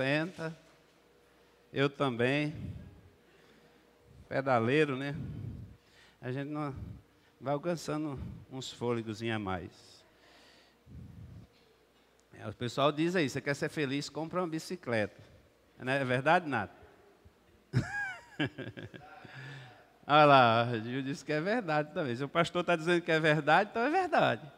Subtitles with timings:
[0.00, 0.56] 60.
[1.70, 2.54] Eu também.
[4.28, 5.14] Pedaleiro, né?
[6.22, 6.74] A gente não
[7.38, 8.18] vai alcançando
[8.50, 10.02] uns fôlegos a mais.
[12.32, 15.20] É, o pessoal diz aí, você quer ser feliz, compra uma bicicleta.
[15.78, 16.74] Não é verdade, Nato?
[20.06, 22.16] Olha lá, o Gil disse que é verdade também.
[22.16, 24.50] Se o pastor está dizendo que é verdade, então é verdade.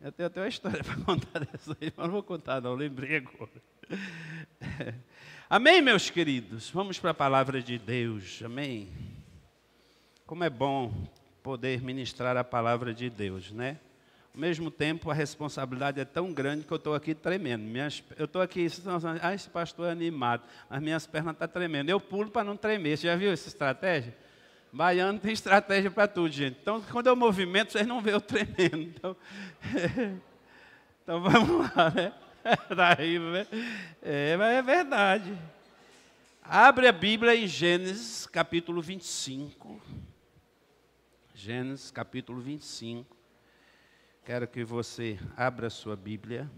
[0.00, 3.16] Eu tenho até uma história para contar dessa aí, mas não vou contar, não, lembrei
[3.18, 3.50] agora.
[5.48, 6.70] Amém, meus queridos?
[6.70, 8.88] Vamos para a palavra de Deus, amém?
[10.26, 10.92] Como é bom
[11.42, 13.78] poder ministrar a palavra de Deus, né?
[14.34, 17.62] Ao mesmo tempo, a responsabilidade é tão grande que eu estou aqui tremendo.
[17.62, 18.66] Minhas, eu estou aqui,
[19.22, 21.88] ah, esse pastor é animado, as minhas pernas estão tá tremendo.
[21.88, 22.98] Eu pulo para não tremer.
[22.98, 24.14] Você já viu essa estratégia?
[24.72, 26.58] Baiano tem estratégia para tudo, gente.
[26.60, 28.76] Então, quando eu movimento, vocês não vê eu tremendo.
[28.76, 29.16] Então,
[31.02, 32.12] então vamos lá, né?
[32.70, 33.46] Está rindo, né?
[34.00, 35.36] É, mas é verdade.
[36.42, 39.80] Abre a Bíblia em Gênesis capítulo 25.
[41.34, 43.16] Gênesis capítulo 25.
[44.24, 46.48] Quero que você abra a sua Bíblia.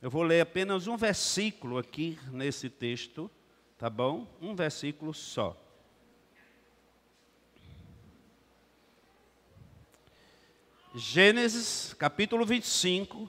[0.00, 3.30] Eu vou ler apenas um versículo aqui nesse texto,
[3.76, 4.26] tá bom?
[4.40, 5.58] Um versículo só.
[10.94, 13.28] Gênesis capítulo 25,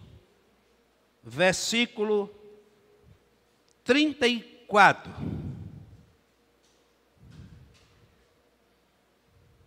[1.24, 2.30] versículo
[3.84, 5.12] 34.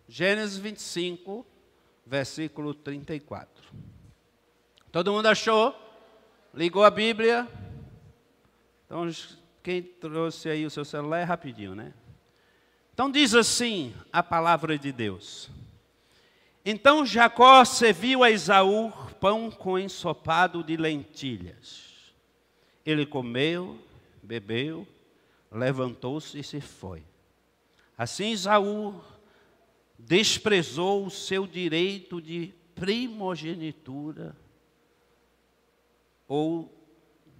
[0.07, 1.45] Gênesis 25,
[2.05, 3.65] versículo 34.
[4.91, 5.75] Todo mundo achou?
[6.53, 7.47] Ligou a Bíblia?
[8.85, 9.09] Então,
[9.61, 11.93] quem trouxe aí o seu celular é rapidinho, né?
[12.93, 15.51] Então diz assim a palavra de Deus.
[16.65, 22.13] Então Jacó serviu a Esaú pão com ensopado de lentilhas.
[22.85, 23.79] Ele comeu,
[24.23, 24.87] bebeu,
[25.51, 27.03] levantou-se e se foi.
[27.97, 29.01] Assim Esaú
[29.97, 34.35] desprezou o seu direito de primogenitura
[36.27, 36.73] ou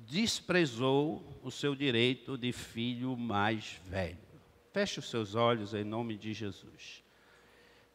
[0.08, 4.18] desprezou o seu direito de filho mais velho.
[4.72, 7.04] Feche os seus olhos em nome de Jesus.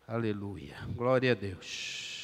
[0.06, 0.77] Aleluia.
[0.95, 2.22] Glória a Deus.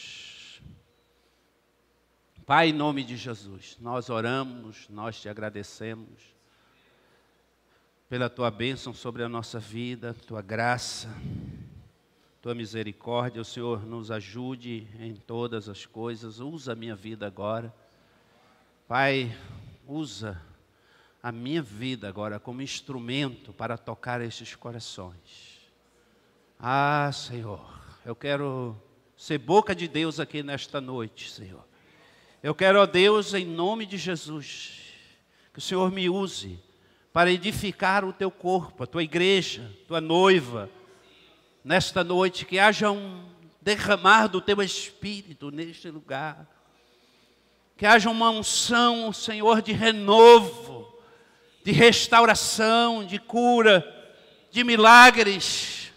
[2.48, 6.34] Pai, em nome de Jesus, nós oramos, nós te agradecemos
[8.09, 11.14] pela tua bênção sobre a nossa vida, tua graça,
[12.41, 13.42] tua misericórdia.
[13.42, 16.41] O Senhor nos ajude em todas as coisas.
[16.41, 17.70] Usa a minha vida agora.
[18.88, 19.31] Pai,
[19.87, 20.41] usa
[21.22, 25.70] a minha vida agora como instrumento para tocar estes corações.
[26.58, 28.75] Ah, Senhor, eu quero
[29.19, 31.68] ser boca de Deus aqui nesta noite, Senhor.
[32.48, 34.70] Eu quero, ó Deus, em nome de Jesus,
[35.53, 36.59] que o Senhor me use
[37.12, 40.70] para edificar o teu corpo, a tua igreja, tua noiva,
[41.62, 43.22] nesta noite, que haja um
[43.60, 46.48] derramar do teu espírito neste lugar,
[47.76, 50.91] que haja uma unção, Senhor, de renovo,
[51.62, 53.87] de restauração, de cura,
[54.50, 55.92] de milagres.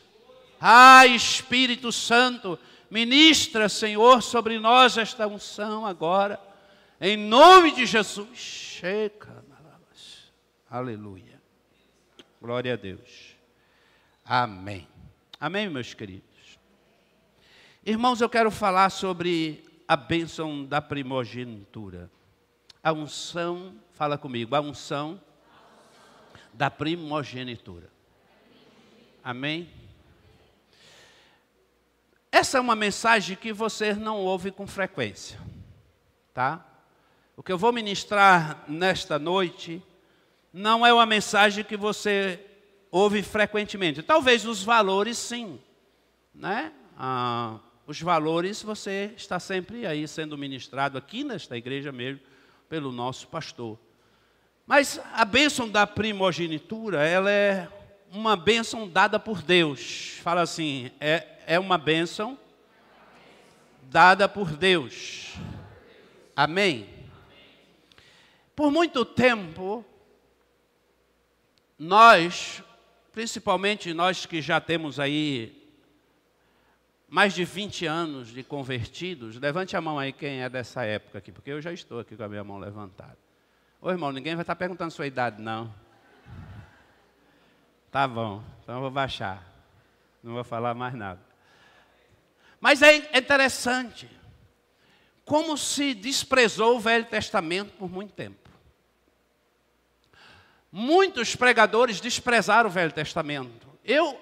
[0.60, 2.60] Ah, Espírito Santo,
[2.92, 6.38] ministra, Senhor, sobre nós esta unção agora,
[7.00, 8.82] em nome de Jesus.
[10.70, 11.42] Aleluia.
[12.42, 13.36] Glória a Deus.
[14.26, 14.88] Amém.
[15.40, 16.60] Amém, meus queridos.
[17.86, 22.12] Irmãos, eu quero falar sobre a bênção da primogenitura.
[22.84, 25.20] A unção, fala comigo, a unção
[26.54, 27.90] da primogenitura.
[29.24, 29.70] Amém?
[32.32, 35.38] Essa é uma mensagem que você não ouve com frequência,
[36.34, 36.66] tá?
[37.36, 39.84] O que eu vou ministrar nesta noite
[40.54, 42.40] não é uma mensagem que você
[42.90, 44.02] ouve frequentemente.
[44.02, 45.60] Talvez os valores, sim,
[46.34, 46.72] né?
[46.98, 52.22] Ah, os valores você está sempre aí sendo ministrado aqui nesta igreja mesmo
[52.70, 53.78] pelo nosso pastor.
[54.66, 57.68] Mas a bênção da primogenitura, ela é
[58.14, 60.18] uma bênção dada por Deus.
[60.22, 62.38] Fala assim, é, é uma bênção
[63.84, 65.34] dada por Deus.
[66.36, 66.88] Amém?
[68.56, 69.84] Por muito tempo,
[71.78, 72.64] nós,
[73.12, 75.62] principalmente nós que já temos aí
[77.10, 81.32] mais de 20 anos de convertidos, levante a mão aí quem é dessa época aqui,
[81.32, 83.18] porque eu já estou aqui com a minha mão levantada.
[83.82, 85.74] Ô irmão, ninguém vai estar perguntando sua idade, não.
[87.92, 89.44] Tá bom, então eu vou baixar.
[90.24, 91.31] Não vou falar mais nada.
[92.62, 94.08] Mas é interessante
[95.26, 98.38] como se desprezou o Velho Testamento por muito tempo.
[100.72, 103.68] muitos pregadores desprezaram o Velho Testamento.
[103.84, 104.18] Eu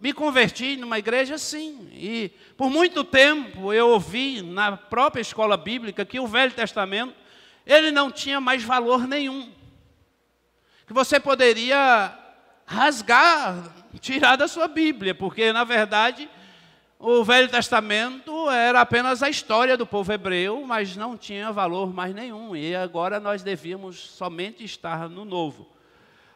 [0.00, 6.06] me converti numa igreja assim, e por muito tempo eu ouvi na própria escola bíblica
[6.06, 7.14] que o Velho Testamento
[7.66, 9.52] ele não tinha mais valor nenhum.
[10.86, 12.16] Que você poderia
[12.64, 16.30] rasgar, tirar da sua Bíblia, porque na verdade
[17.02, 22.14] o Velho Testamento era apenas a história do povo hebreu, mas não tinha valor mais
[22.14, 22.54] nenhum.
[22.54, 25.66] E agora nós devíamos somente estar no Novo.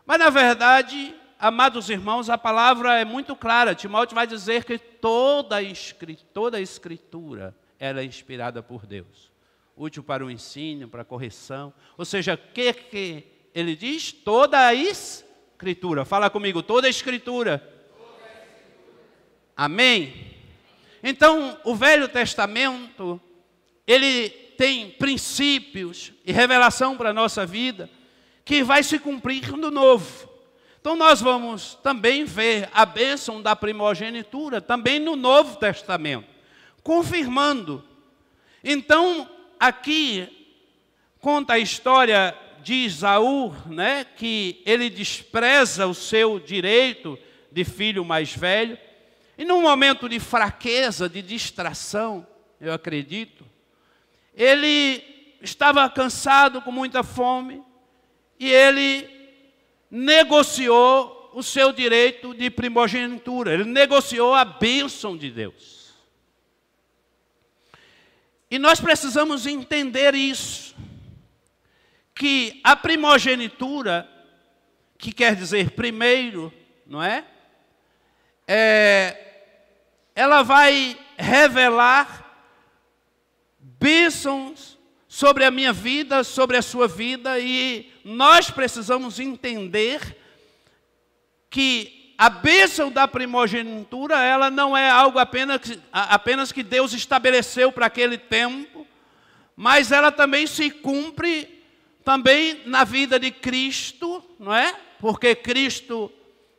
[0.07, 3.75] Mas na verdade, amados irmãos, a palavra é muito clara.
[3.75, 9.31] Timóteo vai dizer que toda escritura, toda escritura era inspirada por Deus,
[9.77, 11.75] útil para o ensino, para a correção.
[11.99, 13.25] Ou seja, o que, que
[13.55, 14.13] ele diz?
[14.13, 16.07] Toda a escritura.
[16.07, 17.59] Fala comigo, toda a escritura.
[17.59, 19.03] Toda a escritura.
[19.55, 20.34] Amém?
[21.07, 23.21] Então, o Velho Testamento,
[23.87, 27.91] ele tem princípios e revelação para a nossa vida
[28.43, 30.31] que vai se cumprir no Novo.
[30.81, 36.27] Então, nós vamos também ver a bênção da primogenitura também no Novo Testamento,
[36.83, 37.85] confirmando.
[38.63, 39.29] Então,
[39.61, 40.27] aqui
[41.21, 47.19] conta a história de Isaú, né, que ele despreza o seu direito
[47.53, 48.79] de filho mais velho,
[49.37, 52.27] e num momento de fraqueza, de distração,
[52.61, 53.45] eu acredito,
[54.35, 55.03] ele
[55.41, 57.63] estava cansado, com muita fome,
[58.39, 59.09] e ele
[59.91, 65.93] negociou o seu direito de primogenitura, ele negociou a bênção de Deus.
[68.51, 70.77] E nós precisamos entender isso,
[72.15, 74.09] que a primogenitura,
[74.97, 76.53] que quer dizer primeiro,
[76.87, 77.27] não é?
[78.47, 79.25] É
[80.15, 82.25] ela vai revelar
[83.59, 90.17] bênçãos sobre a minha vida, sobre a sua vida, e nós precisamos entender
[91.51, 95.61] que a bênção da primogenitura, ela não é algo apenas,
[95.93, 98.87] apenas que Deus estabeleceu para aquele tempo,
[99.57, 101.63] mas ela também se cumpre
[102.05, 104.75] também na vida de Cristo, não é?
[105.01, 106.13] Porque Cristo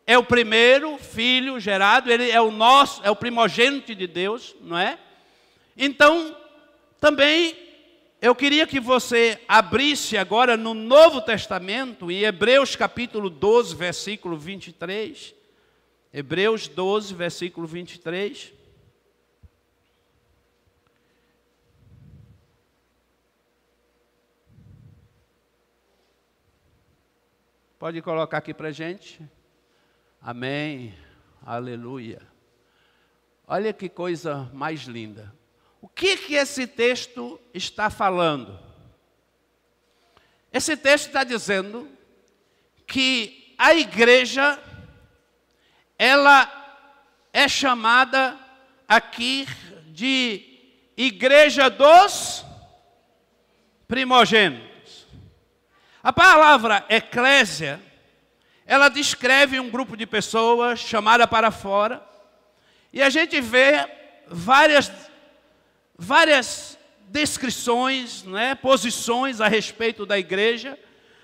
[0.07, 4.78] é o primeiro filho gerado, ele é o nosso, é o primogênito de Deus, não
[4.78, 5.00] é?
[5.75, 6.36] Então,
[7.00, 7.56] também
[8.22, 15.34] eu queria que você abrisse agora no Novo Testamento, em Hebreus capítulo 12, versículo 23.
[16.13, 18.54] Hebreus 12, versículo 23.
[27.78, 29.22] Pode colocar aqui para gente.
[30.27, 30.92] Amém.
[31.45, 32.19] Aleluia.
[33.45, 35.31] Olha que coisa mais linda.
[35.80, 38.60] O que que esse texto está falando?
[40.51, 41.88] Esse texto está dizendo
[42.88, 44.60] que a igreja
[45.95, 46.51] ela
[47.31, 48.36] é chamada
[48.88, 49.45] aqui
[49.89, 50.44] de
[50.98, 52.44] igreja dos
[53.88, 55.06] primogênitos.
[56.01, 57.80] A palavra eclésia
[58.65, 62.03] ela descreve um grupo de pessoas chamada para fora,
[62.91, 63.88] e a gente vê
[64.27, 64.91] várias,
[65.97, 66.77] várias
[67.07, 70.79] descrições, né, posições a respeito da igreja,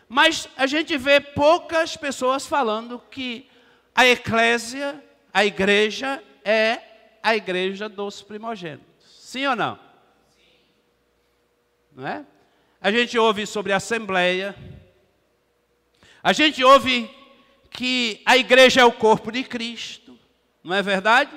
[0.08, 3.50] mas a gente vê poucas pessoas falando que
[3.96, 6.80] a eclésia, a igreja, é
[7.24, 8.86] a igreja dos primogênitos.
[9.20, 9.80] Sim ou não?
[11.96, 12.26] Não é?
[12.82, 14.56] A gente ouve sobre assembleia,
[16.22, 17.10] a gente ouve
[17.72, 20.20] que a igreja é o corpo de Cristo,
[20.64, 21.32] não é verdade?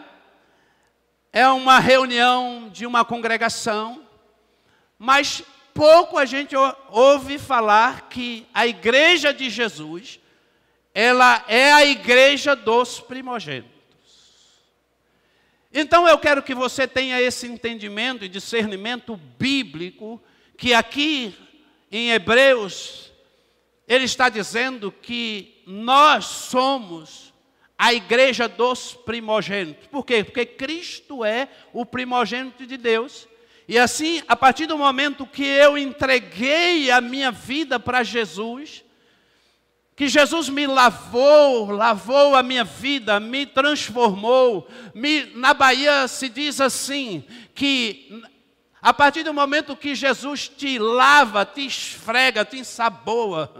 [1.33, 4.05] É uma reunião de uma congregação,
[4.99, 6.55] mas pouco a gente
[6.91, 10.21] ouve falar que a igreja de Jesus,
[10.93, 13.73] ela é a igreja dos primogênitos.
[15.73, 20.23] Então eu quero que você tenha esse entendimento e discernimento bíblico,
[20.57, 21.35] que aqui
[21.91, 23.03] em Hebreus,
[23.87, 27.33] ele está dizendo que nós somos
[27.76, 29.87] a igreja dos primogênitos.
[29.88, 30.25] Por quê?
[30.25, 33.29] Porque Cristo é o primogênito de Deus.
[33.67, 38.85] E assim, a partir do momento que eu entreguei a minha vida para Jesus,
[39.97, 44.69] que Jesus me lavou, lavou a minha vida, me transformou.
[44.95, 47.25] Me, na Bahia se diz assim:
[47.55, 48.23] que
[48.85, 53.50] a partir do momento que Jesus te lava, te esfrega, te ensaboa.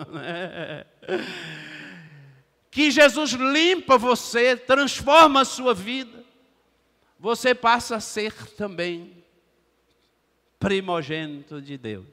[2.71, 6.23] que Jesus limpa você, transforma a sua vida,
[7.19, 9.25] você passa a ser também
[10.59, 12.05] primogênito de Deus.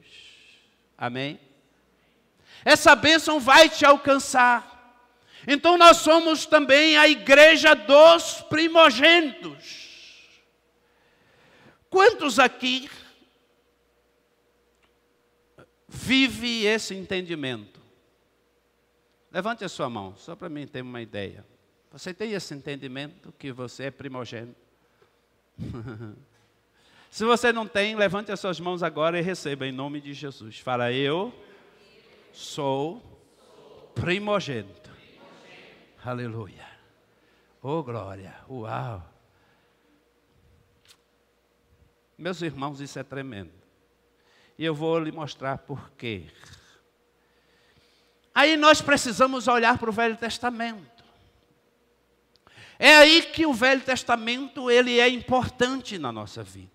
[0.96, 1.38] Amém?
[2.64, 5.04] Essa bênção vai te alcançar.
[5.46, 9.91] Então nós somos também a igreja dos primogênitos.
[11.92, 12.88] Quantos aqui
[15.86, 17.82] vive esse entendimento?
[19.30, 21.44] Levante a sua mão, só para mim ter uma ideia.
[21.90, 24.56] Você tem esse entendimento que você é primogênito?
[27.10, 30.60] Se você não tem, levante as suas mãos agora e receba em nome de Jesus.
[30.60, 31.30] Fala, eu
[32.32, 33.02] sou
[33.94, 34.90] primogênito.
[36.02, 36.66] Aleluia.
[37.60, 38.34] Oh, glória.
[38.48, 39.11] Uau.
[42.16, 43.52] Meus irmãos, isso é tremendo.
[44.58, 46.26] E eu vou lhe mostrar por quê.
[48.34, 51.04] Aí nós precisamos olhar para o Velho Testamento.
[52.78, 56.70] É aí que o Velho Testamento ele é importante na nossa vida.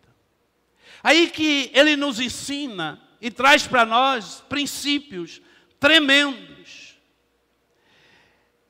[1.04, 5.42] Aí que ele nos ensina e traz para nós princípios
[5.80, 6.98] tremendos.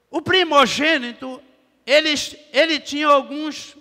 [0.10, 1.42] O primogênito,
[1.86, 2.14] ele,
[2.52, 3.76] ele tinha alguns,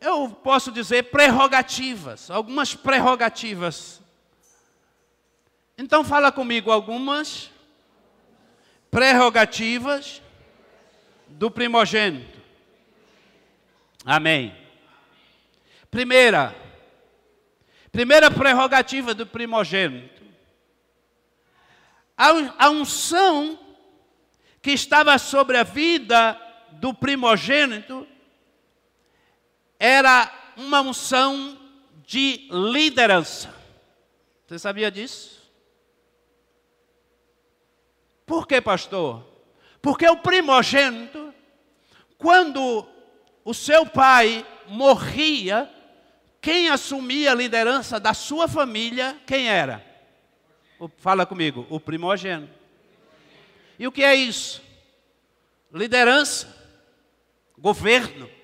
[0.00, 4.00] eu posso dizer, prerrogativas, algumas prerrogativas.
[5.76, 7.50] Então fala comigo algumas
[8.90, 10.22] prerrogativas
[11.28, 12.38] do primogênito.
[14.04, 14.56] Amém.
[15.90, 16.54] Primeira,
[17.90, 20.22] primeira prerrogativa do primogênito.
[22.16, 23.58] A unção
[24.60, 26.40] que estava sobre a vida
[26.72, 28.06] do primogênito
[29.78, 31.58] era uma unção
[32.06, 33.54] de liderança.
[34.46, 35.38] Você sabia disso?
[38.26, 39.24] Por que, pastor?
[39.80, 41.32] Porque o primogênito,
[42.16, 42.86] quando
[43.44, 45.70] o seu pai morria,
[46.40, 49.84] quem assumia a liderança da sua família, quem era?
[50.98, 52.52] Fala comigo, o primogênito.
[53.78, 54.62] E o que é isso?
[55.72, 56.54] Liderança,
[57.56, 58.37] governo.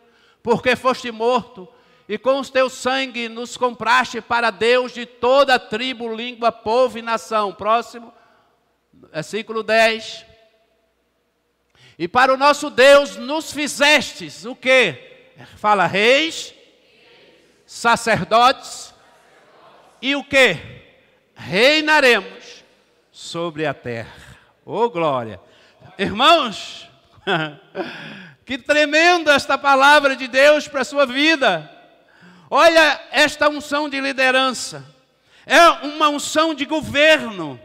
[0.44, 1.68] porque foste morto,
[2.08, 7.02] e com o teu sangue nos compraste para Deus de toda tribo, língua, povo e
[7.02, 7.52] nação.
[7.52, 8.14] Próximo,
[9.12, 10.26] versículo 10.
[11.98, 15.32] E para o nosso Deus nos fizestes o que?
[15.58, 16.54] Fala, reis,
[17.66, 18.94] sacerdotes
[20.02, 20.58] e o que?
[21.36, 22.64] Reinaremos
[23.12, 24.14] sobre a terra.
[24.66, 25.40] Oh glória!
[25.98, 26.90] Irmãos,
[28.46, 31.72] que tremenda esta palavra de Deus para a sua vida.
[32.50, 34.86] Olha esta unção de liderança.
[35.46, 37.60] É uma unção de governo.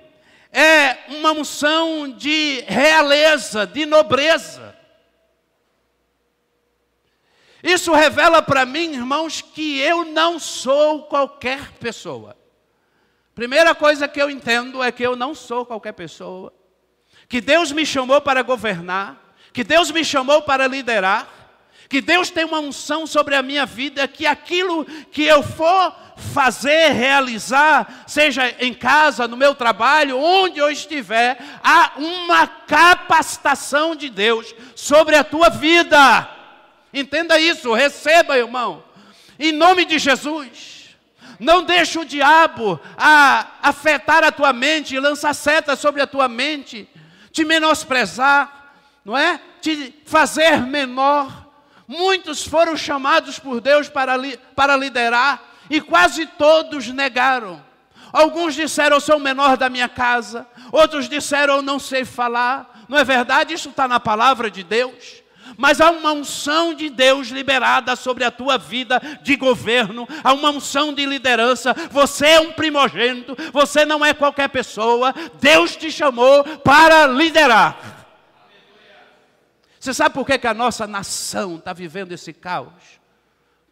[0.53, 4.77] É uma unção de realeza, de nobreza.
[7.63, 12.37] Isso revela para mim, irmãos, que eu não sou qualquer pessoa.
[13.35, 16.53] Primeira coisa que eu entendo é que eu não sou qualquer pessoa.
[17.29, 21.29] Que Deus me chamou para governar, que Deus me chamou para liderar,
[21.91, 25.93] que Deus tem uma unção sobre a minha vida, que aquilo que eu for
[26.33, 34.09] fazer, realizar, seja em casa, no meu trabalho, onde eu estiver, há uma capacitação de
[34.09, 36.31] Deus sobre a tua vida.
[36.95, 38.85] Entenda isso, receba, irmão.
[39.37, 40.97] Em nome de Jesus.
[41.41, 46.89] Não deixe o diabo a, afetar a tua mente, lançar seta sobre a tua mente,
[47.33, 49.41] te menosprezar, não é?
[49.61, 51.50] Te fazer menor.
[51.91, 54.15] Muitos foram chamados por Deus para,
[54.55, 57.61] para liderar, E quase todos negaram.
[58.13, 60.47] Alguns disseram, eu sou o menor da minha casa.
[60.71, 62.85] Outros disseram, eu não sei falar.
[62.89, 63.55] Não é verdade?
[63.55, 65.21] Isso está na palavra de Deus.
[65.57, 70.51] Mas há uma unção de Deus liberada sobre a tua vida de governo, há uma
[70.51, 71.75] unção de liderança.
[71.91, 75.13] Você é um primogênito, você não é qualquer pessoa.
[75.41, 78.00] Deus te chamou para liderar.
[79.81, 83.01] Você sabe por que, que a nossa nação está vivendo esse caos?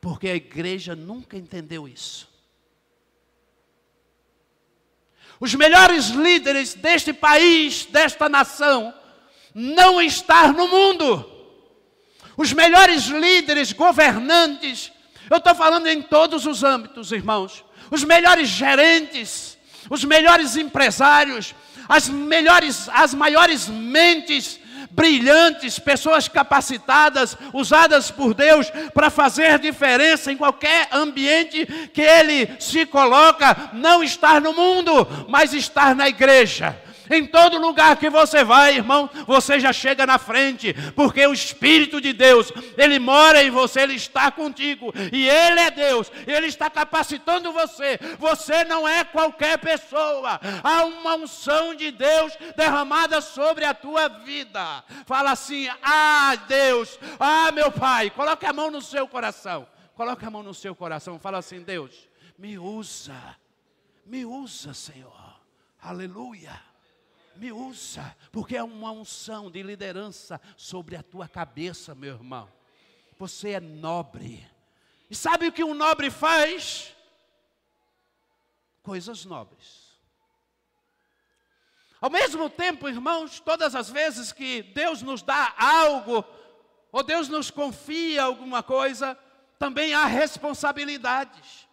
[0.00, 2.27] Porque a igreja nunca entendeu isso.
[5.38, 8.95] Os melhores líderes deste país, desta nação,
[9.55, 11.31] não estão no mundo.
[12.38, 14.91] Os melhores líderes, governantes,
[15.29, 17.62] eu estou falando em todos os âmbitos, irmãos.
[17.91, 19.59] Os melhores gerentes,
[19.91, 21.55] os melhores empresários,
[21.87, 24.59] as melhores, as maiores mentes
[24.90, 32.87] brilhantes, pessoas capacitadas, usadas por Deus para fazer diferença em qualquer ambiente que ele se
[32.87, 36.76] coloca, não estar no mundo, mas estar na igreja.
[37.11, 42.00] Em todo lugar que você vai, irmão, você já chega na frente, porque o Espírito
[42.00, 46.69] de Deus, ele mora em você, ele está contigo, e ele é Deus, ele está
[46.69, 47.99] capacitando você.
[48.19, 54.85] Você não é qualquer pessoa, há uma unção de Deus derramada sobre a tua vida.
[55.07, 60.31] Fala assim: Ah, Deus, ah, meu Pai, coloque a mão no seu coração, coloque a
[60.31, 63.37] mão no seu coração, fala assim: Deus, me usa,
[64.05, 65.41] me usa, Senhor,
[65.81, 66.67] aleluia
[67.38, 72.50] me usa, porque é uma unção de liderança sobre a tua cabeça, meu irmão.
[73.18, 74.47] Você é nobre.
[75.09, 76.95] E sabe o que um nobre faz?
[78.83, 79.88] Coisas nobres.
[82.00, 86.25] Ao mesmo tempo, irmãos, todas as vezes que Deus nos dá algo,
[86.92, 89.18] ou Deus nos confia alguma coisa,
[89.59, 91.67] também há responsabilidades.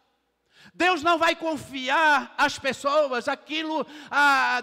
[0.77, 3.87] Deus não vai confiar às pessoas aquilo,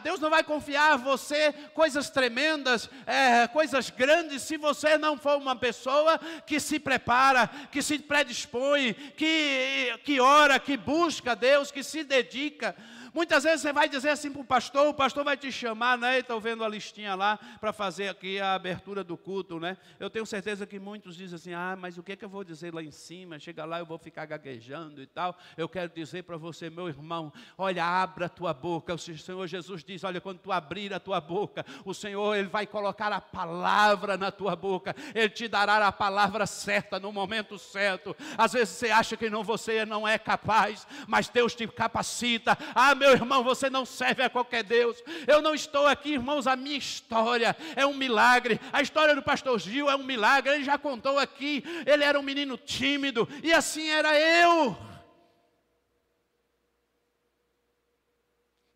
[0.02, 5.38] Deus não vai confiar a você coisas tremendas, é, coisas grandes, se você não for
[5.38, 11.82] uma pessoa que se prepara, que se predispõe, que, que ora, que busca Deus, que
[11.82, 12.76] se dedica.
[13.14, 16.20] Muitas vezes você vai dizer assim para o pastor, o pastor vai te chamar, né?
[16.20, 19.76] Estou vendo a listinha lá para fazer aqui a abertura do culto, né?
[20.00, 22.42] Eu tenho certeza que muitos dizem assim, ah, mas o que, é que eu vou
[22.42, 23.38] dizer lá em cima?
[23.38, 25.36] Chega lá, eu vou ficar gaguejando e tal.
[25.58, 28.94] Eu quero dizer para você, meu irmão, olha, abra a tua boca.
[28.94, 32.66] O Senhor Jesus diz, olha, quando tu abrir a tua boca, o Senhor, Ele vai
[32.66, 34.96] colocar a palavra na tua boca.
[35.14, 38.16] Ele te dará a palavra certa no momento certo.
[38.38, 42.56] Às vezes você acha que não, você não é capaz, mas Deus te capacita.
[42.74, 45.02] Ah, meu irmão, você não serve a qualquer Deus.
[45.26, 48.60] Eu não estou aqui, irmãos, a minha história é um milagre.
[48.72, 50.54] A história do pastor Gil é um milagre.
[50.54, 51.64] Ele já contou aqui.
[51.84, 54.76] Ele era um menino tímido e assim era eu.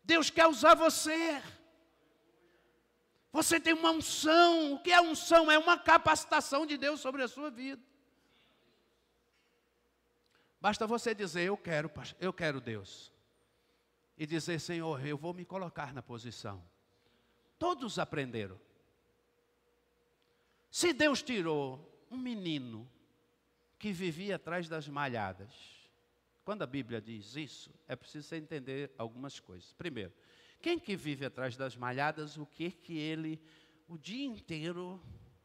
[0.03, 1.41] Deus quer usar você.
[3.31, 4.73] Você tem uma unção.
[4.73, 5.49] O que é unção?
[5.49, 7.81] É uma capacitação de Deus sobre a sua vida.
[10.59, 13.15] Basta você dizer: Eu quero, eu quero Deus
[14.17, 16.63] e dizer: Senhor, eu vou me colocar na posição.
[17.59, 18.59] Todos aprenderam.
[20.69, 22.89] Se Deus tirou um menino
[23.79, 25.51] que vivia atrás das malhadas,
[26.43, 29.73] quando a Bíblia diz isso, é preciso entender algumas coisas.
[29.73, 30.13] Primeiro,
[30.61, 33.41] quem que vive atrás das malhadas, o que que ele,
[33.87, 35.01] o dia inteiro,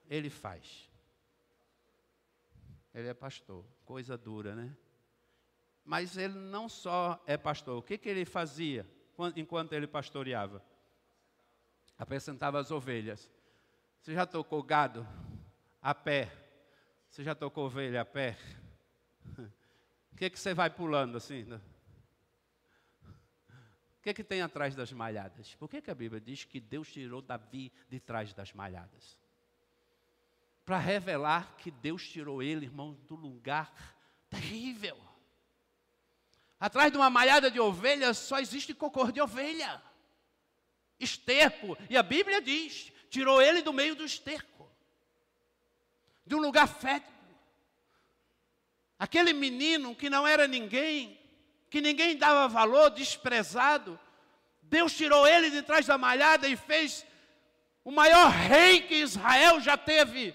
[0.09, 0.91] ele faz?
[2.95, 4.77] Ele é pastor, coisa dura, né?
[5.85, 7.79] Mas ele não só é pastor.
[7.79, 8.87] O que, que ele fazia
[9.37, 10.62] enquanto ele pastoreava?
[11.99, 13.31] Apresentava as ovelhas.
[14.01, 15.07] Você já tocou gado
[15.81, 16.33] a pé?
[17.09, 18.37] Você já tocou ovelha a pé?
[20.12, 21.45] O que, que você vai pulando assim?
[21.45, 21.61] Né?
[23.99, 25.55] O que, que tem atrás das malhadas?
[25.55, 29.16] Por que, que a Bíblia diz que Deus tirou Davi de trás das malhadas?
[30.64, 33.73] Para revelar que Deus tirou ele, irmão, do lugar
[34.29, 34.97] terrível.
[36.62, 39.83] Atrás de uma malhada de ovelhas só existe cocô de ovelha.
[41.01, 41.77] Esterco.
[41.90, 44.70] E a Bíblia diz: tirou ele do meio do esterco.
[46.25, 47.12] De um lugar fétido.
[48.96, 51.20] Aquele menino que não era ninguém,
[51.68, 53.98] que ninguém dava valor, desprezado.
[54.62, 57.05] Deus tirou ele de trás da malhada e fez
[57.83, 60.33] o maior rei que Israel já teve.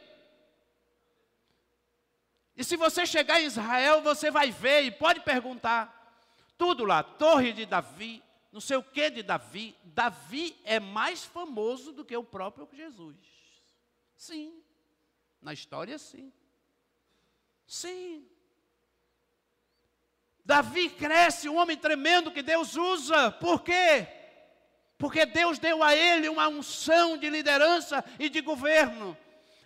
[2.53, 5.96] E se você chegar em Israel, você vai ver e pode perguntar:
[6.57, 9.75] tudo lá, Torre de Davi, não sei o que de Davi.
[9.83, 13.15] Davi é mais famoso do que o próprio Jesus.
[14.15, 14.61] Sim,
[15.41, 16.33] na história sim.
[17.67, 18.25] Sim.
[20.43, 23.31] Davi cresce, um homem tremendo que Deus usa.
[23.31, 24.07] Por quê?
[24.97, 29.15] Porque Deus deu a ele uma unção de liderança e de governo.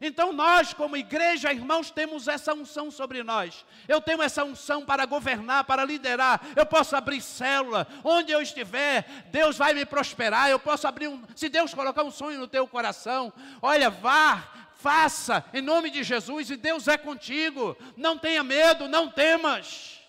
[0.01, 3.63] Então nós, como igreja, irmãos, temos essa unção sobre nós.
[3.87, 6.41] Eu tenho essa unção para governar, para liderar.
[6.55, 10.49] Eu posso abrir célula, onde eu estiver, Deus vai me prosperar.
[10.49, 15.45] Eu posso abrir um, se Deus colocar um sonho no teu coração, olha, vá, faça,
[15.53, 17.77] em nome de Jesus, e Deus é contigo.
[17.95, 20.01] Não tenha medo, não temas.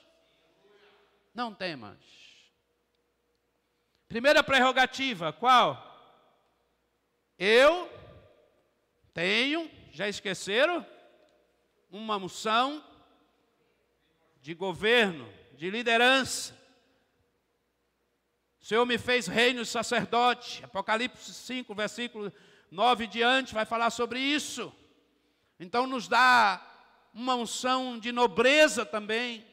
[1.34, 1.98] Não temas.
[4.08, 5.90] Primeira prerrogativa, qual?
[7.38, 7.90] Eu
[9.12, 10.84] tenho, já esqueceram?
[11.90, 12.82] Uma unção
[14.40, 16.58] de governo, de liderança.
[18.60, 20.64] O Senhor me fez reino e sacerdote.
[20.64, 22.32] Apocalipse 5, versículo
[22.70, 24.72] 9 diante, vai falar sobre isso.
[25.60, 26.60] Então nos dá
[27.12, 29.44] uma unção de nobreza também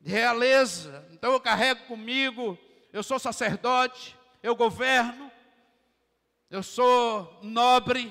[0.00, 1.06] de realeza.
[1.12, 2.58] Então eu carrego comigo,
[2.90, 5.30] eu sou sacerdote, eu governo,
[6.50, 8.10] eu sou nobre.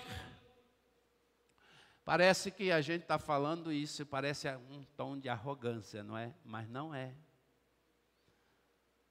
[2.10, 6.34] Parece que a gente está falando isso, parece um tom de arrogância, não é?
[6.44, 7.14] Mas não é.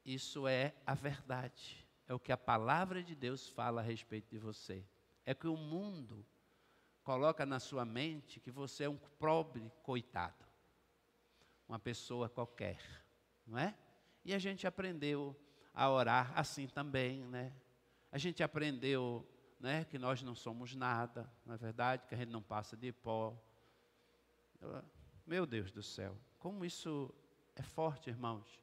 [0.05, 1.87] Isso é a verdade.
[2.09, 4.85] É o que a palavra de Deus fala a respeito de você.
[5.25, 6.27] É que o mundo
[7.05, 10.45] coloca na sua mente que você é um pobre coitado
[11.69, 12.81] uma pessoa qualquer,
[13.47, 13.77] não é?
[14.25, 15.41] E a gente aprendeu
[15.73, 17.53] a orar assim também, né?
[18.11, 19.25] A gente aprendeu,
[19.59, 22.07] né, que nós não somos nada, não é verdade?
[22.07, 23.37] Que a gente não passa de pó.
[25.27, 27.13] Meu Deus do céu, como isso
[27.55, 28.61] é forte, irmãos.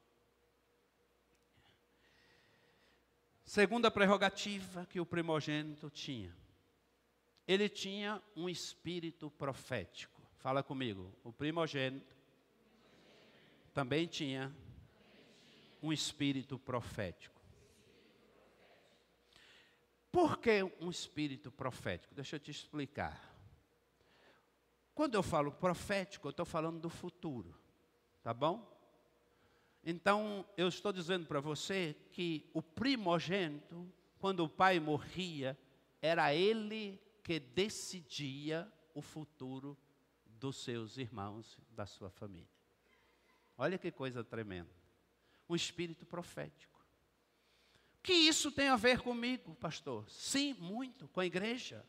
[3.44, 6.34] Segunda prerrogativa que o primogênito tinha.
[7.46, 10.20] Ele tinha um espírito profético.
[10.38, 11.16] Fala comigo.
[11.22, 12.16] O primogênito
[13.72, 14.52] também tinha
[15.80, 17.35] um espírito profético.
[20.16, 22.14] Por que um espírito profético?
[22.14, 23.38] Deixa eu te explicar.
[24.94, 27.54] Quando eu falo profético, eu estou falando do futuro,
[28.22, 28.66] tá bom?
[29.84, 35.54] Então, eu estou dizendo para você que o primogênito, quando o pai morria,
[36.00, 39.76] era ele que decidia o futuro
[40.24, 42.48] dos seus irmãos, da sua família.
[43.58, 44.74] Olha que coisa tremenda.
[45.46, 46.75] Um espírito profético.
[48.06, 50.08] Que isso tem a ver comigo, pastor?
[50.08, 51.84] Sim, muito, com a igreja.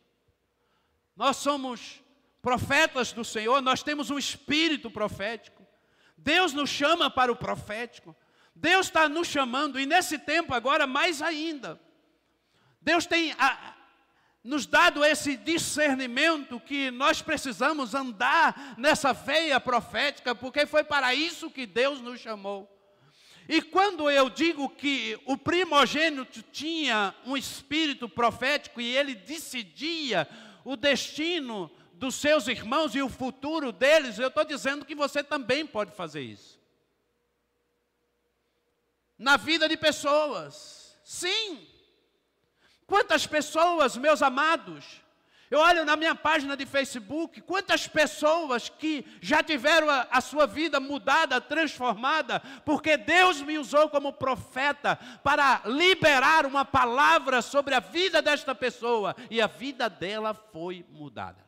[1.15, 2.01] Nós somos
[2.41, 5.63] profetas do Senhor, nós temos um espírito profético.
[6.17, 8.15] Deus nos chama para o profético.
[8.55, 11.79] Deus está nos chamando, e nesse tempo agora mais ainda.
[12.81, 13.75] Deus tem a,
[14.43, 21.51] nos dado esse discernimento que nós precisamos andar nessa veia profética, porque foi para isso
[21.51, 22.75] que Deus nos chamou.
[23.47, 30.27] E quando eu digo que o primogênito tinha um espírito profético e ele decidia
[30.65, 35.65] o destino dos seus irmãos e o futuro deles, eu estou dizendo que você também
[35.65, 36.59] pode fazer isso.
[39.17, 41.67] Na vida de pessoas, sim.
[42.85, 45.01] Quantas pessoas, meus amados,
[45.49, 50.45] eu olho na minha página de Facebook, quantas pessoas que já tiveram a, a, sua
[50.45, 57.79] vida mudada, transformada, porque Deus me usou como profeta para liberar uma palavra sobre a
[57.79, 61.47] vida desta pessoa e a vida dela foi mudada.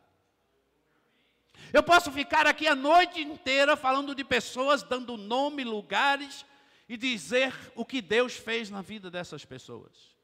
[1.74, 6.46] Eu posso ficar aqui a noite inteira falando de pessoas, dando nome, lugares
[6.88, 10.19] e dizer o que Deus fez na vida dessas pessoas.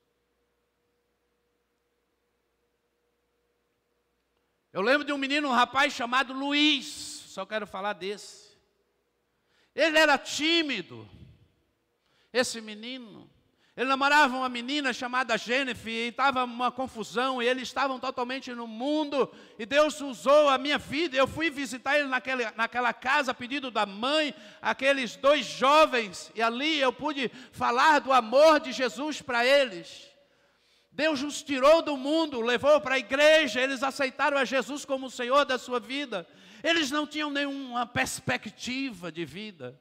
[4.75, 6.85] Eu lembro de um menino, um rapaz chamado Luiz,
[7.29, 8.57] só quero falar desse.
[9.73, 11.07] Ele era tímido,
[12.33, 13.31] esse menino.
[13.77, 18.67] Ele namorava uma menina chamada Jennifer e estava uma confusão, e eles estavam totalmente no
[18.67, 21.15] mundo, e Deus usou a minha vida.
[21.15, 26.41] Eu fui visitar ele naquela, naquela casa, a pedido da mãe, aqueles dois jovens, e
[26.41, 30.13] ali eu pude falar do amor de Jesus para eles.
[30.95, 35.11] Deus os tirou do mundo, levou para a igreja, eles aceitaram a Jesus como o
[35.11, 36.25] Senhor da sua vida.
[36.63, 39.77] Eles não tinham nenhuma perspectiva de vida.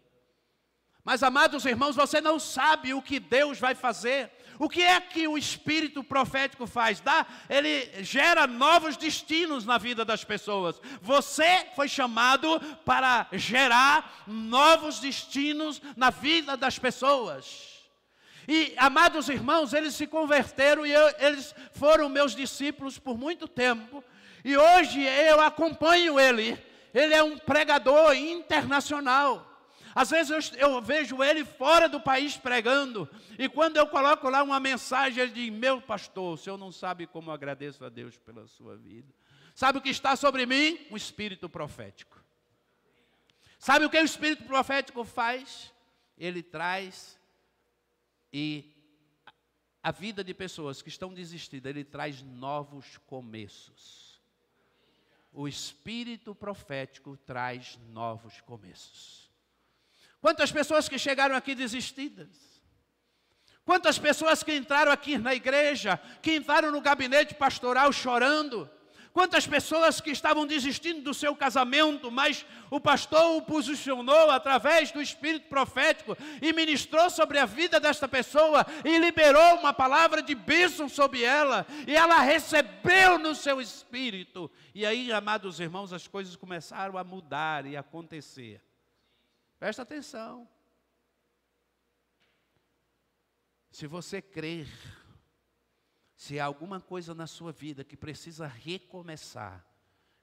[1.04, 4.28] Mas, amados irmãos, você não sabe o que Deus vai fazer.
[4.58, 6.98] O que é que o espírito profético faz?
[6.98, 10.80] Dá, ele gera novos destinos na vida das pessoas.
[11.00, 17.73] Você foi chamado para gerar novos destinos na vida das pessoas.
[18.46, 24.04] E, amados irmãos, eles se converteram e eu, eles foram meus discípulos por muito tempo.
[24.44, 26.58] E hoje eu acompanho ele.
[26.92, 29.50] Ele é um pregador internacional.
[29.94, 34.42] Às vezes eu, eu, vejo ele fora do país pregando, e quando eu coloco lá
[34.42, 38.16] uma mensagem, ele diz: Meu pastor, o senhor não sabe como eu agradeço a Deus
[38.16, 39.14] pela sua vida.
[39.54, 40.84] Sabe o que está sobre mim?
[40.90, 42.20] Um espírito profético.
[43.56, 45.72] Sabe o que o espírito profético faz?
[46.18, 47.18] Ele traz
[48.36, 48.74] e
[49.80, 54.20] a vida de pessoas que estão desistidas, ele traz novos começos.
[55.32, 59.30] O espírito profético traz novos começos.
[60.20, 62.60] Quantas pessoas que chegaram aqui desistidas?
[63.64, 68.68] Quantas pessoas que entraram aqui na igreja, que entraram no gabinete pastoral chorando?
[69.14, 75.00] Quantas pessoas que estavam desistindo do seu casamento, mas o pastor o posicionou através do
[75.00, 80.88] espírito profético e ministrou sobre a vida desta pessoa e liberou uma palavra de bênção
[80.88, 84.50] sobre ela, e ela recebeu no seu espírito.
[84.74, 88.60] E aí, amados irmãos, as coisas começaram a mudar e acontecer.
[89.60, 90.48] Presta atenção.
[93.70, 94.66] Se você crer
[96.24, 99.62] se há alguma coisa na sua vida que precisa recomeçar,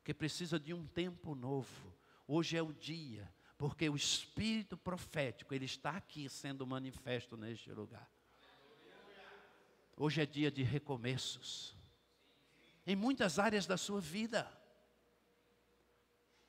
[0.03, 1.95] que precisa de um tempo novo,
[2.27, 8.09] hoje é o dia, porque o espírito profético, ele está aqui sendo manifesto neste lugar.
[9.95, 11.75] Hoje é dia de recomeços.
[12.87, 14.51] Em muitas áreas da sua vida.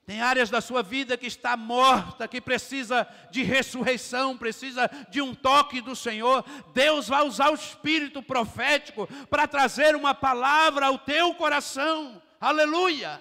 [0.04, 5.32] Tem áreas da sua vida que está morta, que precisa de ressurreição, precisa de um
[5.32, 6.44] toque do Senhor.
[6.74, 12.20] Deus vai usar o espírito profético para trazer uma palavra ao teu coração.
[12.40, 13.20] Aleluia!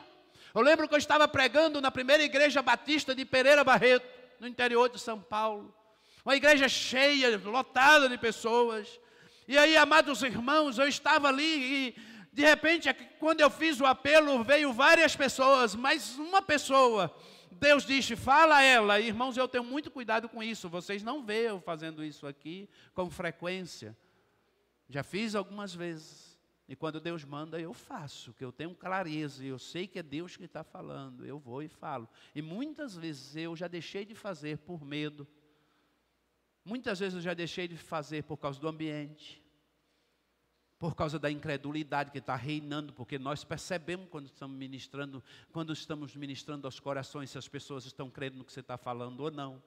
[0.56, 4.08] Eu lembro que eu estava pregando na primeira igreja batista de Pereira Barreto,
[4.40, 5.74] no interior de São Paulo.
[6.26, 8.88] Uma igreja cheia, lotada de pessoas.
[9.48, 11.96] E aí, amados irmãos, eu estava ali e
[12.32, 17.14] de repente, é quando eu fiz o apelo, veio várias pessoas, mas uma pessoa,
[17.52, 21.48] Deus disse, fala a ela, irmãos, eu tenho muito cuidado com isso, vocês não veem
[21.48, 23.98] eu fazendo isso aqui com frequência.
[24.88, 26.32] Já fiz algumas vezes.
[26.70, 30.38] E quando Deus manda, eu faço, que eu tenho clareza, eu sei que é Deus
[30.38, 32.08] que está falando, eu vou e falo.
[32.34, 35.28] E muitas vezes eu já deixei de fazer por medo.
[36.64, 39.41] Muitas vezes eu já deixei de fazer por causa do ambiente
[40.82, 46.16] por causa da incredulidade que está reinando, porque nós percebemos quando estamos ministrando, quando estamos
[46.16, 49.62] ministrando aos corações, se as pessoas estão crendo no que você está falando ou não.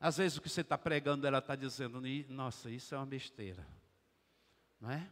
[0.00, 3.68] Às vezes o que você está pregando, ela está dizendo, nossa, isso é uma besteira.
[4.80, 5.06] Não é?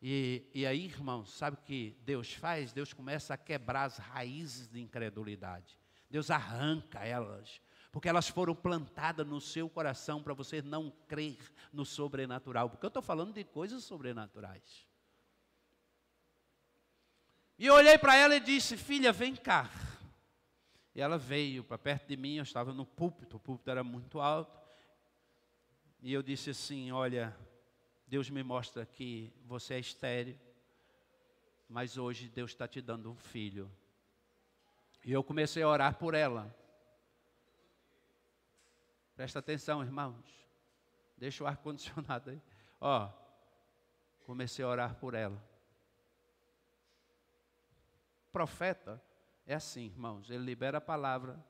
[0.00, 2.72] E, e aí, irmãos, sabe o que Deus faz?
[2.72, 5.76] Deus começa a quebrar as raízes de incredulidade.
[6.08, 11.38] Deus arranca elas porque elas foram plantadas no seu coração para você não crer
[11.72, 14.86] no sobrenatural, porque eu estou falando de coisas sobrenaturais.
[17.58, 19.68] E eu olhei para ela e disse: Filha, vem cá.
[20.94, 24.20] E ela veio para perto de mim, eu estava no púlpito, o púlpito era muito
[24.20, 24.56] alto.
[26.00, 27.36] E eu disse assim: Olha,
[28.06, 30.38] Deus me mostra que você é estéreo,
[31.68, 33.70] mas hoje Deus está te dando um filho.
[35.04, 36.54] E eu comecei a orar por ela.
[39.18, 40.46] Presta atenção, irmãos.
[41.16, 42.40] Deixa o ar-condicionado aí.
[42.80, 43.10] Ó,
[44.24, 45.42] comecei a orar por ela.
[48.30, 49.02] Profeta
[49.44, 50.30] é assim, irmãos.
[50.30, 51.44] Ele libera a palavra.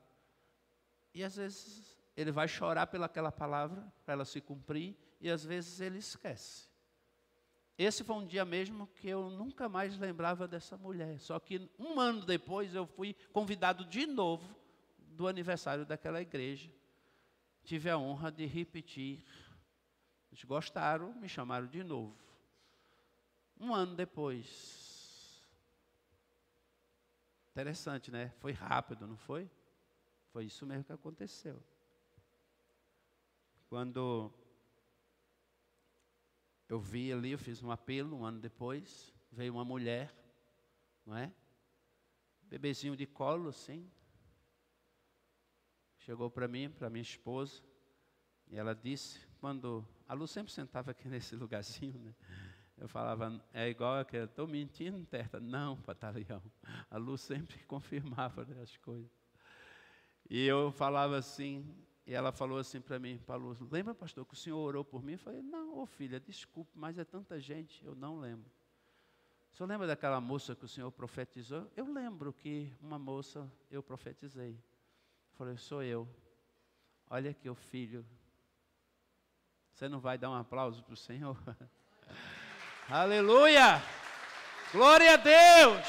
[1.13, 4.97] E às vezes ele vai chorar pelaquela palavra, para ela se cumprir.
[5.21, 6.71] E às vezes ele esquece.
[7.77, 11.19] Esse foi um dia mesmo que eu nunca mais lembrava dessa mulher.
[11.19, 14.57] Só que um ano depois eu fui convidado de novo
[14.97, 16.78] do aniversário daquela igreja
[17.69, 19.23] tive a honra de repetir.
[20.31, 22.17] Eles gostaram, me chamaram de novo.
[23.59, 25.47] Um ano depois.
[27.51, 28.33] Interessante, né?
[28.39, 29.47] Foi rápido, não foi?
[30.33, 31.63] Foi isso mesmo que aconteceu.
[33.67, 34.33] Quando
[36.67, 40.11] eu vi ali, eu fiz um apelo, um ano depois, veio uma mulher,
[41.05, 41.31] não é?
[42.41, 43.87] Bebezinho de colo, assim,
[46.09, 47.61] chegou para mim, para minha esposa,
[48.49, 52.15] e ela disse, quando a Lu sempre sentava aqui nesse lugarzinho, né?
[52.79, 55.39] Eu falava, é igual que estou mentindo, Terta.
[55.39, 56.41] Não, Patalião.
[56.89, 59.11] A Lu sempre confirmava né, as coisas.
[60.27, 61.63] E eu falava assim,
[62.07, 65.03] e ela falou assim para mim, para Lu, lembra, pastor, que o senhor orou por
[65.03, 65.11] mim?
[65.11, 68.49] Eu falei, não, ô filha, desculpe, mas é tanta gente, eu não lembro.
[69.53, 71.71] O senhor lembra daquela moça que o senhor profetizou?
[71.77, 74.59] Eu lembro que uma moça eu profetizei.
[75.39, 76.05] Falei, sou eu.
[77.09, 78.05] Olha aqui o filho.
[79.71, 81.37] Você não vai dar um aplauso para o Senhor?
[82.91, 83.81] Aleluia!
[84.73, 85.87] Glória a Deus!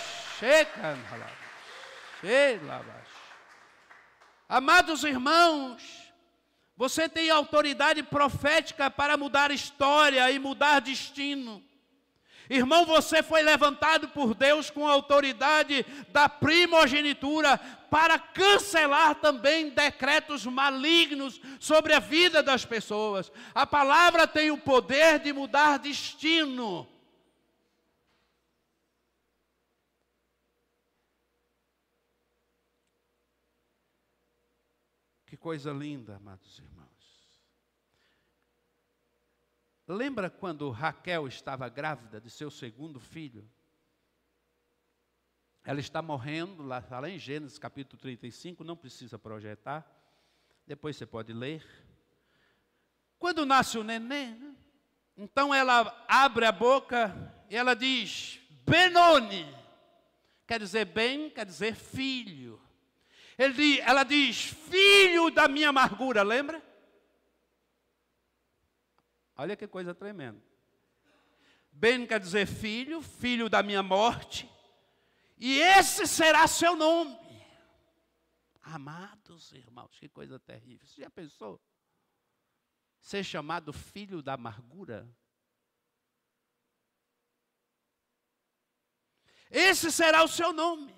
[4.48, 6.12] Amados irmãos,
[6.76, 11.60] você tem autoridade profética para mudar história e mudar destino.
[12.50, 17.56] Irmão, você foi levantado por Deus com a autoridade da primogenitura
[17.88, 23.30] para cancelar também decretos malignos sobre a vida das pessoas.
[23.54, 26.88] A palavra tem o poder de mudar destino.
[35.24, 36.69] Que coisa linda, amados irmãos.
[39.90, 43.44] Lembra quando Raquel estava grávida de seu segundo filho?
[45.64, 49.85] Ela está morrendo, lá, lá em Gênesis capítulo 35, não precisa projetar,
[50.64, 51.66] depois você pode ler.
[53.18, 54.57] Quando nasce o neném,
[55.16, 57.12] então ela abre a boca
[57.50, 59.53] e ela diz: Benoni,
[60.46, 62.62] quer dizer bem, quer dizer filho.
[63.37, 66.69] Ele, ela diz: Filho da minha amargura, lembra?
[69.40, 70.38] Olha que coisa tremenda.
[71.72, 74.46] Ben quer dizer filho, filho da minha morte,
[75.38, 77.18] e esse será seu nome.
[78.61, 80.87] Amados irmãos, que coisa terrível.
[80.87, 81.59] Você já pensou?
[83.00, 85.11] Ser chamado filho da amargura?
[89.50, 90.94] Esse será o seu nome.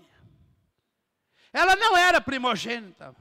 [1.53, 3.15] Ela não era primogênita.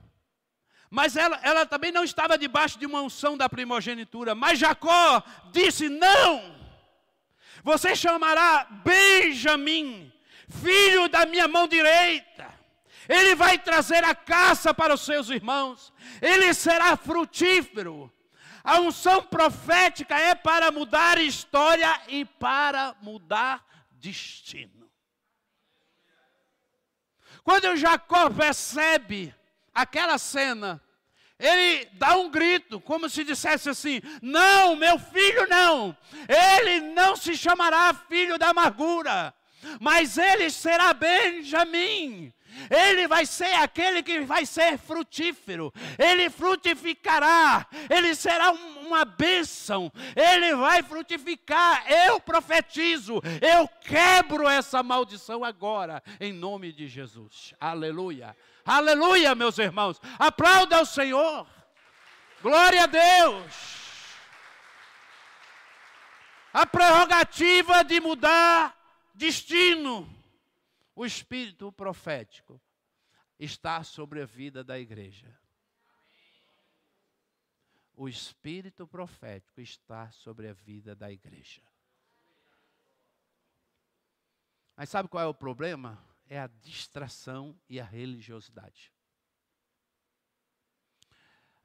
[0.92, 4.36] Mas ela, ela também não estava debaixo de uma unção da primogenitura.
[4.36, 6.54] Mas Jacó disse: Não,
[7.64, 10.12] você chamará Benjamim,
[10.50, 12.54] filho da minha mão direita.
[13.08, 15.94] Ele vai trazer a caça para os seus irmãos.
[16.22, 18.12] Ele será frutífero.
[18.62, 24.92] A unção profética é para mudar história e para mudar destino.
[27.44, 29.34] Quando Jacó percebe
[29.74, 30.82] aquela cena,
[31.42, 37.36] ele dá um grito, como se dissesse assim: Não, meu filho não, ele não se
[37.36, 39.34] chamará filho da amargura,
[39.80, 42.32] mas ele será Benjamim.
[42.70, 50.54] Ele vai ser aquele que vai ser frutífero, ele frutificará, ele será uma bênção, ele
[50.56, 51.90] vai frutificar.
[51.90, 57.54] Eu profetizo, eu quebro essa maldição agora, em nome de Jesus.
[57.60, 58.36] Aleluia.
[58.66, 60.00] Aleluia, meus irmãos.
[60.20, 61.48] Aplauda ao Senhor.
[62.42, 63.72] Glória a Deus.
[66.54, 68.78] A prerrogativa de mudar
[69.14, 70.08] destino.
[70.96, 72.62] O espírito profético
[73.40, 75.36] está sobre a vida da igreja.
[77.94, 81.62] O espírito profético está sobre a vida da igreja.
[84.76, 86.04] Mas sabe qual é o problema?
[86.32, 88.90] É a distração e a religiosidade.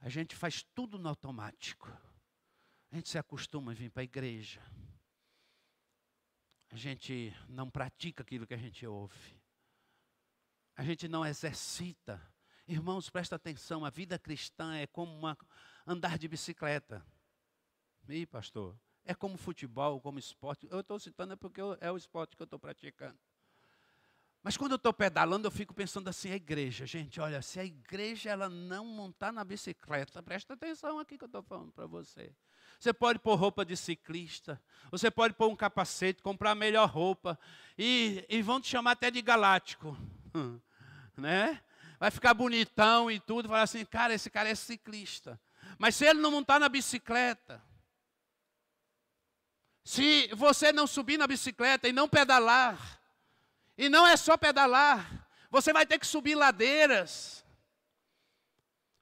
[0.01, 1.87] A gente faz tudo no automático.
[2.91, 4.61] A gente se acostuma a vir para a igreja.
[6.69, 9.41] A gente não pratica aquilo que a gente ouve.
[10.75, 12.21] A gente não exercita.
[12.67, 15.39] Irmãos, presta atenção, a vida cristã é como uma,
[15.87, 17.07] andar de bicicleta.
[18.09, 20.67] Ih, pastor, é como futebol, como esporte.
[20.69, 23.17] Eu estou citando é porque é o esporte que eu estou praticando.
[24.43, 27.65] Mas quando eu estou pedalando, eu fico pensando assim, a igreja, gente, olha, se a
[27.65, 32.33] igreja ela não montar na bicicleta, presta atenção aqui que eu estou falando para você.
[32.79, 37.39] Você pode pôr roupa de ciclista, você pode pôr um capacete, comprar a melhor roupa,
[37.77, 39.97] e, e vão te chamar até de galáctico,
[41.17, 41.61] né?
[41.99, 45.41] Vai ficar bonitão e tudo, falar assim, cara, esse cara é ciclista.
[45.79, 47.63] Mas se ele não montar na bicicleta,
[49.83, 53.01] se você não subir na bicicleta e não pedalar,
[53.77, 57.45] e não é só pedalar, você vai ter que subir ladeiras.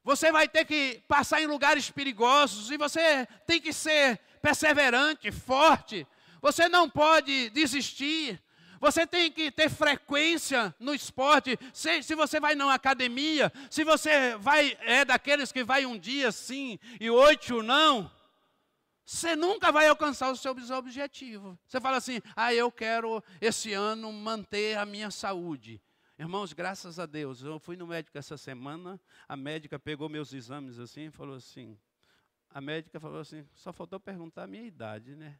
[0.02, 6.06] Você vai ter que passar em lugares perigosos e você tem que ser perseverante, forte.
[6.42, 8.38] Você não pode desistir.
[8.78, 11.58] Você tem que ter frequência no esporte.
[11.72, 16.30] Se, se você vai na academia, se você vai é daqueles que vai um dia
[16.30, 18.10] sim e oito não,
[19.04, 21.58] você nunca vai alcançar o seu objetivo.
[21.68, 25.80] Você fala assim: ah, eu quero esse ano manter a minha saúde.
[26.18, 30.78] Irmãos, graças a Deus, eu fui no médico essa semana, a médica pegou meus exames
[30.78, 31.78] assim e falou assim.
[32.48, 35.38] A médica falou assim: só faltou perguntar a minha idade, né?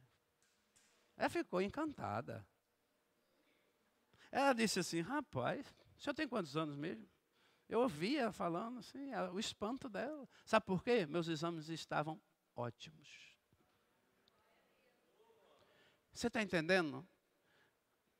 [1.17, 2.45] Ela ficou encantada.
[4.31, 5.65] Ela disse assim: rapaz,
[5.97, 7.07] o senhor tem quantos anos mesmo?
[7.67, 10.29] Eu ouvia falando assim, o espanto dela.
[10.45, 11.07] Sabe por quê?
[11.07, 12.21] Meus exames estavam
[12.55, 13.34] ótimos.
[16.15, 17.05] Você está entendendo?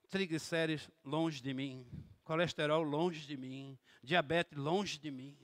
[0.09, 1.87] Triglicérides longe de mim,
[2.25, 5.37] colesterol longe de mim, diabetes longe de mim.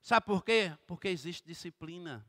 [0.00, 0.74] Sabe por quê?
[0.86, 2.26] Porque existe disciplina.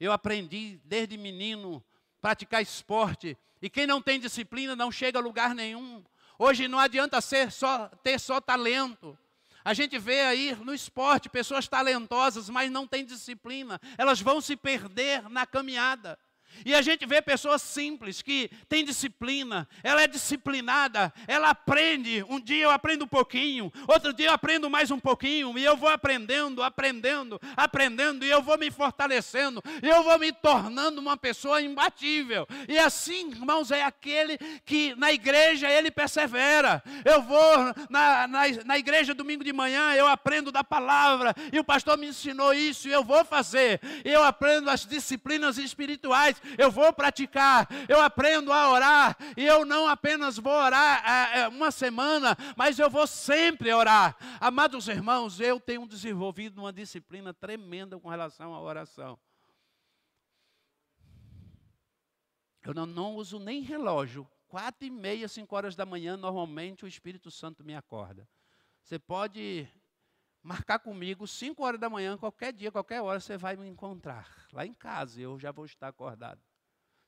[0.00, 1.84] Eu aprendi desde menino
[2.22, 6.02] praticar esporte, e quem não tem disciplina não chega a lugar nenhum.
[6.38, 9.16] Hoje não adianta ser só ter só talento.
[9.64, 13.80] A gente vê aí no esporte pessoas talentosas, mas não têm disciplina.
[13.96, 16.18] Elas vão se perder na caminhada.
[16.64, 22.24] E a gente vê pessoas simples que têm disciplina, ela é disciplinada, ela aprende.
[22.28, 25.76] Um dia eu aprendo um pouquinho, outro dia eu aprendo mais um pouquinho, e eu
[25.76, 31.16] vou aprendendo, aprendendo, aprendendo, e eu vou me fortalecendo, e eu vou me tornando uma
[31.16, 32.46] pessoa imbatível.
[32.68, 36.82] E assim, irmãos, é aquele que na igreja ele persevera.
[37.04, 37.56] Eu vou
[37.90, 42.08] na, na, na igreja domingo de manhã, eu aprendo da palavra, e o pastor me
[42.08, 43.80] ensinou isso, e eu vou fazer.
[44.04, 49.86] Eu aprendo as disciplinas espirituais eu vou praticar, eu aprendo a orar, e eu não
[49.86, 54.16] apenas vou orar é, é, uma semana, mas eu vou sempre orar.
[54.40, 59.18] Amados irmãos, eu tenho desenvolvido uma disciplina tremenda com relação à oração.
[62.62, 64.26] Eu não, não uso nem relógio.
[64.48, 68.26] Quatro e meia, cinco horas da manhã, normalmente o Espírito Santo me acorda.
[68.82, 69.68] Você pode
[70.44, 74.46] marcar comigo 5 horas da manhã, qualquer dia, qualquer hora, você vai me encontrar.
[74.52, 76.40] Lá em casa, eu já vou estar acordado.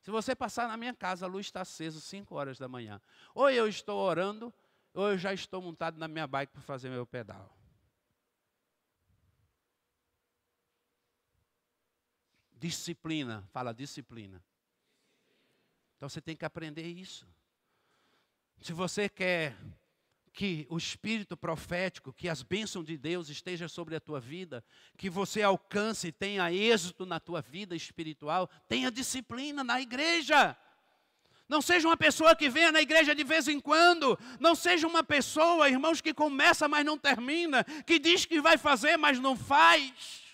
[0.01, 2.99] Se você passar na minha casa, a luz está acesa 5 horas da manhã.
[3.35, 4.51] Ou eu estou orando,
[4.91, 7.55] ou eu já estou montado na minha bike para fazer meu pedal.
[12.53, 14.43] Disciplina, fala disciplina.
[15.95, 17.27] Então você tem que aprender isso.
[18.61, 19.55] Se você quer
[20.37, 24.63] que o espírito profético, que as bênçãos de Deus estejam sobre a tua vida,
[24.95, 30.55] que você alcance e tenha êxito na tua vida espiritual, tenha disciplina na igreja.
[31.49, 34.15] Não seja uma pessoa que venha na igreja de vez em quando.
[34.39, 37.63] Não seja uma pessoa, irmãos, que começa, mas não termina.
[37.63, 40.26] Que diz que vai fazer, mas não faz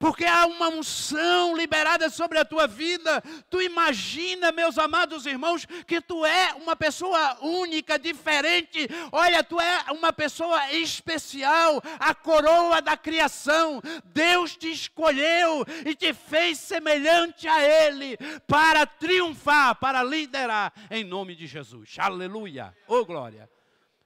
[0.00, 3.22] porque há uma unção liberada sobre a tua vida.
[3.50, 8.88] Tu imagina, meus amados irmãos, que tu é uma pessoa única, diferente.
[9.12, 13.82] Olha, tu é uma pessoa especial, a coroa da criação.
[14.06, 21.34] Deus te escolheu e te fez semelhante a Ele para triunfar, para liderar em nome
[21.34, 21.96] de Jesus.
[21.98, 22.74] Aleluia.
[22.88, 23.50] Oh glória.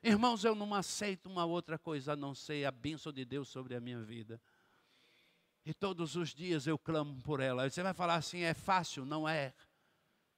[0.03, 3.77] Irmãos, eu não aceito uma outra coisa a não ser a bênção de Deus sobre
[3.77, 4.41] a minha vida.
[5.67, 7.69] E todos os dias eu clamo por ela.
[7.69, 9.05] Você vai falar assim: é fácil?
[9.05, 9.55] Não é.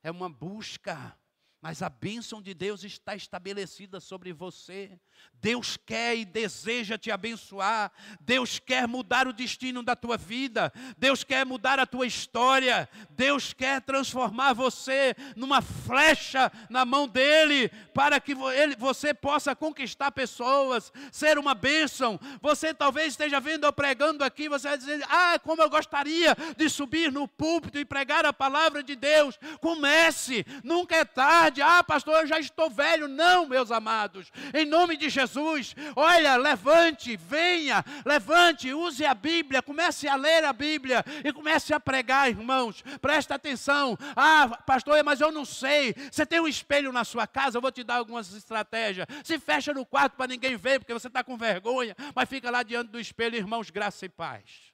[0.03, 1.17] É uma busca
[1.61, 5.01] mas a bênção de Deus está estabelecida sobre você.
[5.35, 7.91] Deus quer e deseja te abençoar.
[8.21, 10.73] Deus quer mudar o destino da tua vida.
[10.97, 12.89] Deus quer mudar a tua história.
[13.11, 18.35] Deus quer transformar você numa flecha na mão dele, para que
[18.79, 22.21] você possa conquistar pessoas, ser uma bênção.
[22.41, 26.69] Você talvez esteja vendo eu pregando aqui, você vai dizer: Ah, como eu gostaria de
[26.69, 29.39] subir no púlpito e pregar a palavra de Deus.
[29.61, 33.09] Comece, nunca é tarde verdade, ah, pastor, eu já estou velho.
[33.09, 40.09] Não, meus amados, em nome de Jesus, olha, levante, venha, levante, use a Bíblia, comece
[40.09, 42.83] a ler a Bíblia e comece a pregar, irmãos.
[43.01, 43.97] Presta atenção.
[44.15, 45.95] Ah, pastor, mas eu não sei.
[46.11, 49.07] Você tem um espelho na sua casa, eu vou te dar algumas estratégias.
[49.25, 52.63] Se fecha no quarto para ninguém ver, porque você está com vergonha, mas fica lá
[52.63, 54.73] diante do espelho, irmãos, graça e paz.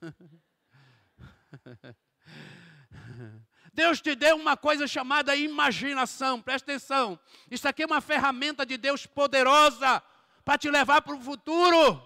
[3.72, 7.18] Deus te deu uma coisa chamada imaginação, presta atenção.
[7.50, 10.02] Isso aqui é uma ferramenta de Deus poderosa
[10.44, 12.02] para te levar para o futuro.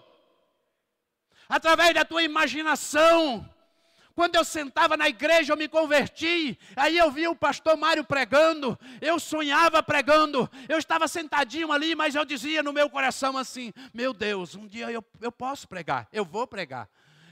[1.49, 3.49] Através da tua imaginação.
[4.15, 6.57] Quando eu sentava na igreja, eu me converti.
[6.75, 8.79] Aí eu via o pastor Mário pregando.
[9.01, 10.49] Eu sonhava pregando.
[10.69, 14.89] Eu estava sentadinho ali, mas eu dizia no meu coração assim: Meu Deus, um dia
[14.89, 16.89] eu, eu posso pregar, eu vou pregar.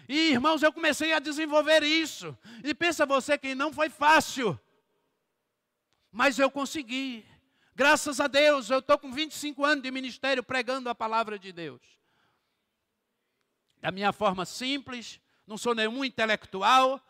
[0.07, 2.37] E irmãos, eu comecei a desenvolver isso.
[2.63, 4.59] E pensa você que não foi fácil.
[6.11, 7.25] Mas eu consegui.
[7.75, 11.81] Graças a Deus, eu estou com 25 anos de ministério pregando a palavra de Deus.
[13.81, 17.01] Da minha forma simples, não sou nenhum intelectual,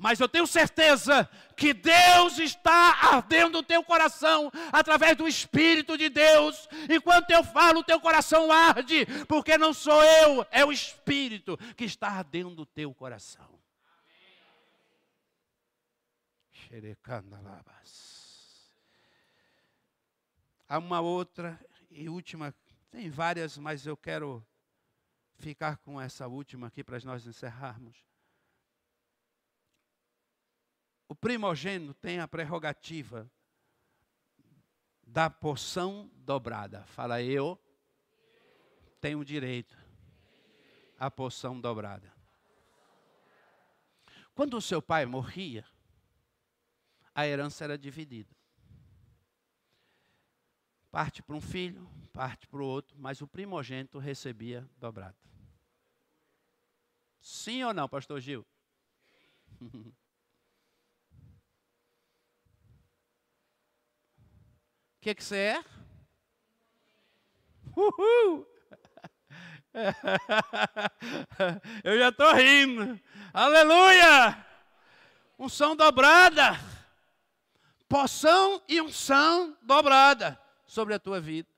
[0.00, 6.08] mas eu tenho certeza que Deus está ardendo o teu coração através do Espírito de
[6.08, 6.66] Deus.
[6.88, 11.84] Enquanto eu falo, o teu coração arde, porque não sou eu, é o Espírito que
[11.84, 13.60] está ardendo o teu coração.
[20.66, 22.54] Há uma outra e última,
[22.90, 24.42] tem várias, mas eu quero
[25.36, 28.09] ficar com essa última aqui para nós encerrarmos.
[31.10, 33.28] O primogênito tem a prerrogativa
[35.04, 36.84] da porção dobrada.
[36.84, 37.60] Fala eu
[39.00, 39.76] tem o direito
[40.96, 42.14] à porção dobrada.
[44.36, 45.66] Quando o seu pai morria,
[47.12, 48.32] a herança era dividida.
[50.92, 55.18] Parte para um filho, parte para o outro, mas o primogênito recebia dobrado.
[57.20, 58.46] Sim ou não, pastor Gil?
[65.00, 65.64] que, que você é?
[67.74, 68.46] Uhul!
[71.82, 73.00] Eu já estou rindo.
[73.32, 74.46] Aleluia!
[75.38, 76.60] Unção dobrada.
[77.88, 81.48] Poção e unção dobrada sobre a tua vida.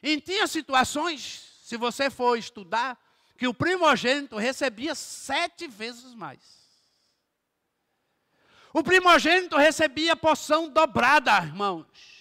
[0.00, 2.96] E tinha situações, se você for estudar,
[3.36, 6.62] que o primogênito recebia sete vezes mais.
[8.72, 12.11] O primogênito recebia porção dobrada, irmãos.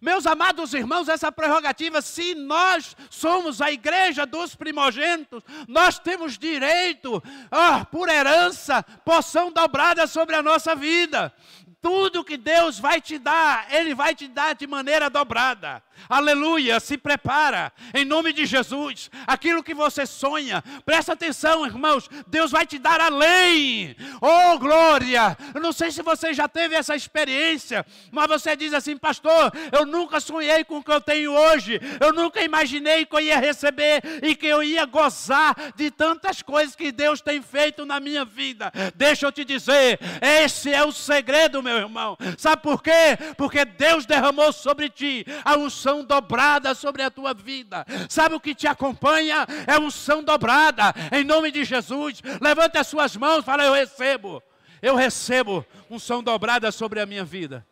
[0.00, 7.22] Meus amados irmãos, essa prerrogativa, se nós somos a igreja dos primogênitos, nós temos direito,
[7.50, 11.32] oh, por herança, porção dobrada sobre a nossa vida.
[11.80, 15.82] Tudo que Deus vai te dar, Ele vai te dar de maneira dobrada.
[16.08, 19.10] Aleluia, se prepara, em nome de Jesus.
[19.26, 23.96] Aquilo que você sonha, presta atenção, irmãos, Deus vai te dar além.
[24.20, 25.36] Oh, glória!
[25.54, 29.86] Eu não sei se você já teve essa experiência, mas você diz assim, pastor, eu
[29.86, 34.02] nunca sonhei com o que eu tenho hoje, eu nunca imaginei que eu ia receber
[34.22, 38.72] e que eu ia gozar de tantas coisas que Deus tem feito na minha vida.
[38.94, 42.16] Deixa eu te dizer, esse é o segredo, meu irmão.
[42.36, 43.16] Sabe por quê?
[43.36, 47.84] Porque Deus derramou sobre ti a unção dobrada sobre a tua vida.
[48.08, 49.46] Sabe o que te acompanha?
[49.66, 50.94] É unção dobrada.
[51.12, 54.42] Em nome de Jesus, levante as suas mãos, fala: Eu recebo.
[54.80, 57.66] Eu recebo unção dobrada sobre a minha vida.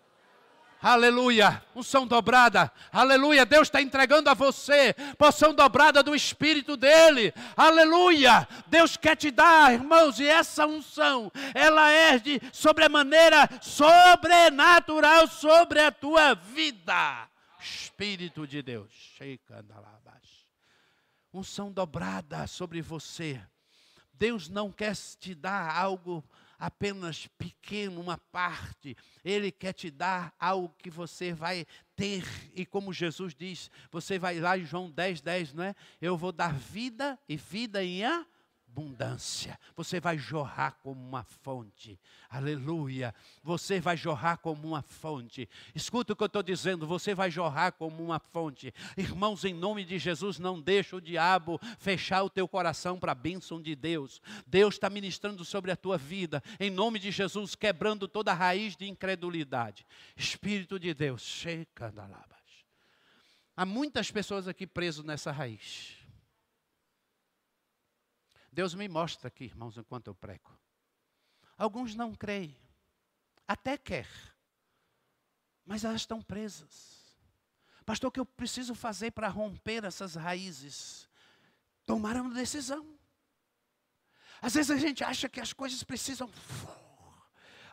[0.83, 3.47] Aleluia, unção dobrada, aleluia.
[3.47, 8.47] Deus está entregando a você porção dobrada do Espírito dele, aleluia.
[8.67, 15.91] Deus quer te dar, irmãos, e essa unção, ela é de sobremaneira sobrenatural sobre a
[15.91, 17.27] tua vida.
[17.67, 19.19] Espírito de Deus,
[21.33, 23.41] unção dobrada sobre você.
[24.15, 26.25] Deus não quer te dar algo
[26.59, 28.97] apenas pequeno, uma parte.
[29.25, 32.25] Ele quer te dar algo que você vai ter.
[32.55, 35.75] E como Jesus diz, você vai lá em João 10, 10, não é?
[36.01, 38.25] Eu vou dar vida e vida em a
[38.77, 39.59] abundância.
[39.75, 41.99] Você vai jorrar como uma fonte.
[42.29, 43.15] Aleluia.
[43.43, 45.49] Você vai jorrar como uma fonte.
[45.75, 46.87] Escuta o que eu estou dizendo.
[46.87, 48.75] Você vai jorrar como uma fonte.
[48.97, 53.15] Irmãos, em nome de Jesus, não deixa o diabo fechar o teu coração para a
[53.15, 54.21] bênção de Deus.
[54.47, 56.43] Deus está ministrando sobre a tua vida.
[56.61, 59.87] Em nome de Jesus, quebrando toda raiz de incredulidade.
[60.15, 62.07] Espírito de Deus, checa da
[63.59, 66.06] Há muitas pessoas aqui presas nessa raiz.
[68.57, 70.51] Deus me mostra aqui, irmãos, enquanto eu prego.
[71.59, 72.57] Alguns não creem,
[73.47, 74.09] até quer,
[75.63, 77.05] mas elas estão presas.
[77.85, 81.07] Pastor, o que eu preciso fazer para romper essas raízes?
[81.85, 82.99] Tomar uma decisão.
[84.41, 86.31] Às vezes a gente acha que as coisas precisam.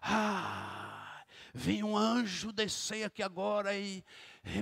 [0.02, 1.24] Ah,
[1.54, 4.04] vem um anjo descer aqui agora e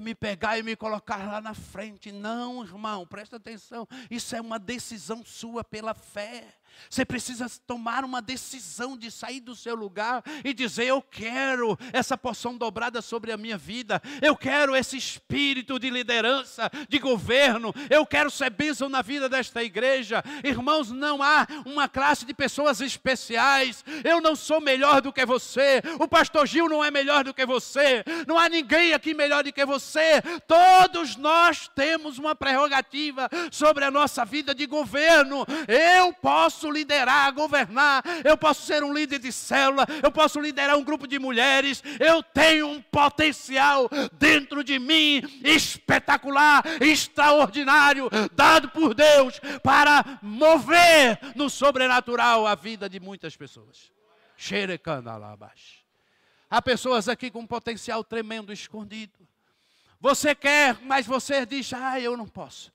[0.02, 2.12] me pegar e me colocar lá na frente.
[2.12, 3.88] Não, irmão, presta atenção.
[4.10, 6.61] Isso é uma decisão sua pela fé.
[6.90, 12.18] Você precisa tomar uma decisão de sair do seu lugar e dizer: Eu quero essa
[12.18, 18.06] porção dobrada sobre a minha vida, eu quero esse espírito de liderança, de governo, eu
[18.06, 20.24] quero ser bênção na vida desta igreja.
[20.44, 25.82] Irmãos, não há uma classe de pessoas especiais, eu não sou melhor do que você,
[26.00, 29.54] o pastor Gil não é melhor do que você, não há ninguém aqui melhor do
[29.54, 35.46] que você, todos nós temos uma prerrogativa sobre a nossa vida de governo.
[35.68, 40.78] Eu posso posso liderar, governar, eu posso ser um líder de célula, eu posso liderar
[40.78, 48.94] um grupo de mulheres, eu tenho um potencial dentro de mim espetacular, extraordinário, dado por
[48.94, 53.92] Deus para mover no sobrenatural a vida de muitas pessoas.
[56.50, 59.28] Há pessoas aqui com um potencial tremendo escondido.
[60.00, 62.72] Você quer, mas você diz: Ah, eu não posso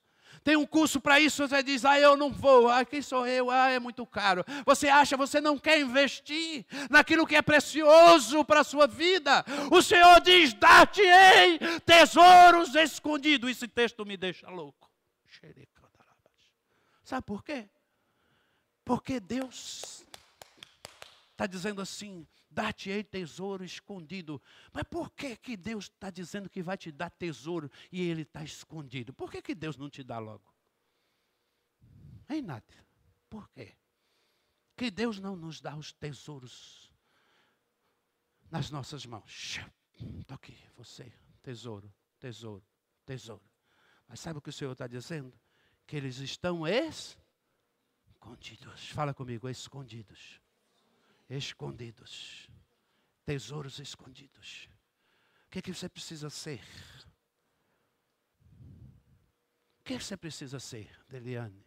[0.47, 3.51] tem um curso para isso, você diz, ah, eu não vou, ah, quem sou eu?
[3.51, 4.45] Ah, é muito caro.
[4.65, 9.43] Você acha, você não quer investir naquilo que é precioso para a sua vida.
[9.69, 13.49] O Senhor diz, dar-te-ei tesouros escondidos.
[13.49, 14.89] Esse texto me deixa louco.
[17.03, 17.67] Sabe por quê?
[18.85, 20.05] Porque Deus
[21.33, 22.25] está dizendo assim:
[22.57, 24.41] dar-te-ei tesouro escondido.
[24.73, 28.43] Mas por que, que Deus está dizendo que vai te dar tesouro e ele está
[28.43, 29.13] escondido?
[29.13, 30.51] Por que, que Deus não te dá logo?
[32.27, 32.83] Hein, Nádia?
[33.29, 33.77] Por quê?
[34.75, 36.91] Que Deus não nos dá os tesouros
[38.49, 39.59] nas nossas mãos.
[40.19, 42.65] Está aqui, você, tesouro, tesouro,
[43.05, 43.47] tesouro.
[44.07, 45.39] Mas sabe o que o Senhor está dizendo?
[45.85, 48.89] Que eles estão escondidos.
[48.89, 50.41] Fala comigo, escondidos.
[51.29, 52.49] Escondidos.
[53.25, 54.69] Tesouros escondidos.
[55.45, 56.63] O que, é que você precisa ser?
[59.79, 61.65] O que, é que você precisa ser, Deliane?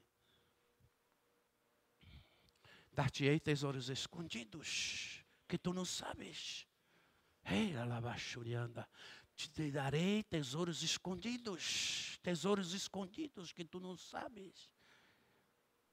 [2.92, 6.66] Dar-te-ei tesouros escondidos que tu não sabes.
[7.44, 8.88] Ei, alabachurianda.
[9.34, 12.18] Te darei tesouros escondidos.
[12.22, 14.70] Tesouros escondidos que tu não sabes.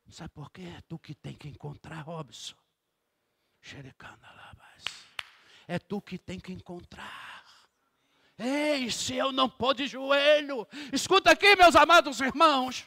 [0.09, 0.81] Sabe por quê?
[0.87, 2.57] Tu que tem que encontrar, Robson.
[5.67, 7.43] É tu que tem que encontrar.
[8.37, 12.85] Ei, se eu não pôr de joelho, escuta aqui, meus amados irmãos.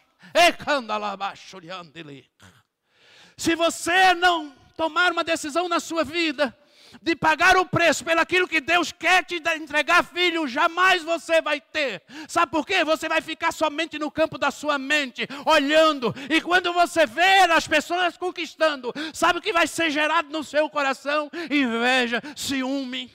[3.36, 6.56] Se você não tomar uma decisão na sua vida,
[7.02, 12.02] de pagar o preço pelaquilo que Deus quer te entregar, filho, jamais você vai ter.
[12.28, 12.84] Sabe por quê?
[12.84, 16.14] Você vai ficar somente no campo da sua mente, olhando.
[16.28, 20.68] E quando você ver as pessoas conquistando, sabe o que vai ser gerado no seu
[20.68, 21.30] coração?
[21.50, 23.10] Inveja, ciúme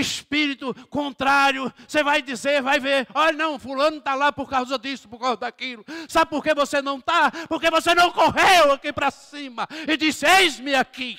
[0.00, 5.08] espírito contrário, você vai dizer, vai ver, olha não, fulano está lá por causa disso,
[5.08, 5.84] por causa daquilo.
[6.08, 7.30] Sabe por que você não está?
[7.48, 11.18] Porque você não correu aqui para cima e disse, eis-me aqui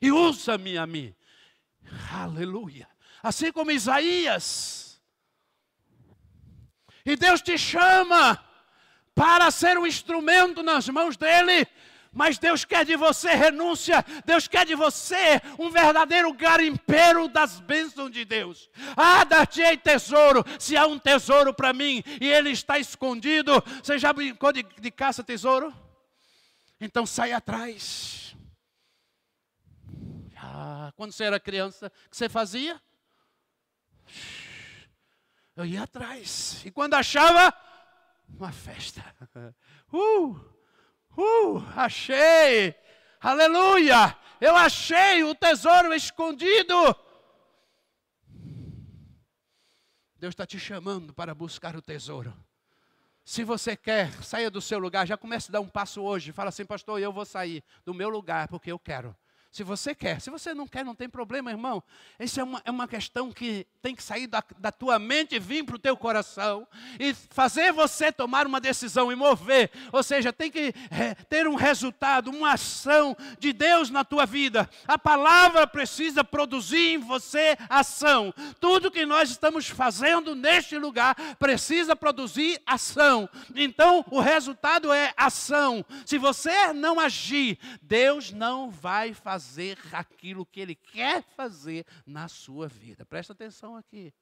[0.00, 1.14] e usa-me a mim.
[2.12, 2.88] Aleluia.
[3.22, 5.00] Assim como Isaías.
[7.04, 8.42] E Deus te chama
[9.14, 11.66] para ser um instrumento nas mãos dele.
[12.12, 18.10] Mas Deus quer de você renúncia, Deus quer de você um verdadeiro garimpeiro das bênçãos
[18.10, 18.70] de Deus.
[18.96, 23.62] Ah, dar-te-ei tesouro, se há um tesouro para mim e ele está escondido.
[23.82, 25.72] Você já brincou de, de caça tesouro?
[26.80, 28.27] Então sai atrás.
[30.60, 32.82] Ah, quando você era criança, o que você fazia?
[35.54, 36.64] Eu ia atrás.
[36.64, 37.54] E quando achava,
[38.28, 39.04] uma festa.
[39.90, 40.36] Uh,
[41.16, 42.74] uh, achei.
[43.20, 44.18] Aleluia.
[44.38, 46.74] Eu achei o tesouro escondido.
[50.16, 52.36] Deus está te chamando para buscar o tesouro.
[53.24, 56.32] Se você quer, saia do seu lugar, já comece a dar um passo hoje.
[56.32, 59.16] Fala assim, pastor, eu vou sair do meu lugar porque eu quero.
[59.50, 61.82] Se você quer, se você não quer, não tem problema, irmão.
[62.20, 65.38] Isso é uma, é uma questão que tem que sair da, da tua mente e
[65.38, 66.68] vir para o teu coração
[67.00, 69.70] e fazer você tomar uma decisão e mover.
[69.90, 74.68] Ou seja, tem que é, ter um resultado, uma ação de Deus na tua vida.
[74.86, 78.34] A palavra precisa produzir em você ação.
[78.60, 83.28] Tudo que nós estamos fazendo neste lugar precisa produzir ação.
[83.56, 85.84] Então, o resultado é ação.
[86.04, 89.37] Se você não agir, Deus não vai fazer
[89.92, 93.04] aquilo que Ele quer fazer na sua vida.
[93.04, 94.12] Presta atenção atenção aqui.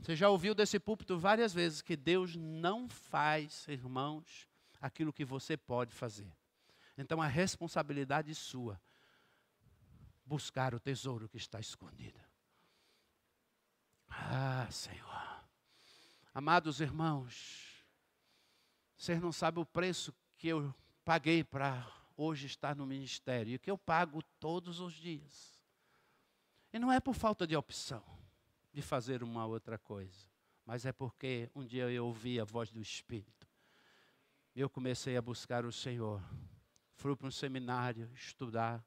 [0.00, 4.48] Você já ouviu desse púlpito várias vezes que Deus não faz, irmãos,
[4.80, 6.32] aquilo que você pode fazer.
[6.98, 8.80] Então a responsabilidade é sua
[10.24, 12.20] buscar o tesouro que está escondido.
[14.08, 15.22] Ah, Senhor.
[16.34, 17.84] Amados irmãos,
[18.96, 21.86] vocês não sabem o preço que eu paguei para
[22.22, 25.60] hoje estar no ministério e que eu pago todos os dias.
[26.72, 28.02] E não é por falta de opção
[28.72, 30.26] de fazer uma outra coisa,
[30.64, 33.46] mas é porque um dia eu ouvi a voz do Espírito.
[34.54, 36.22] Eu comecei a buscar o Senhor.
[36.94, 38.84] Fui para um seminário estudar.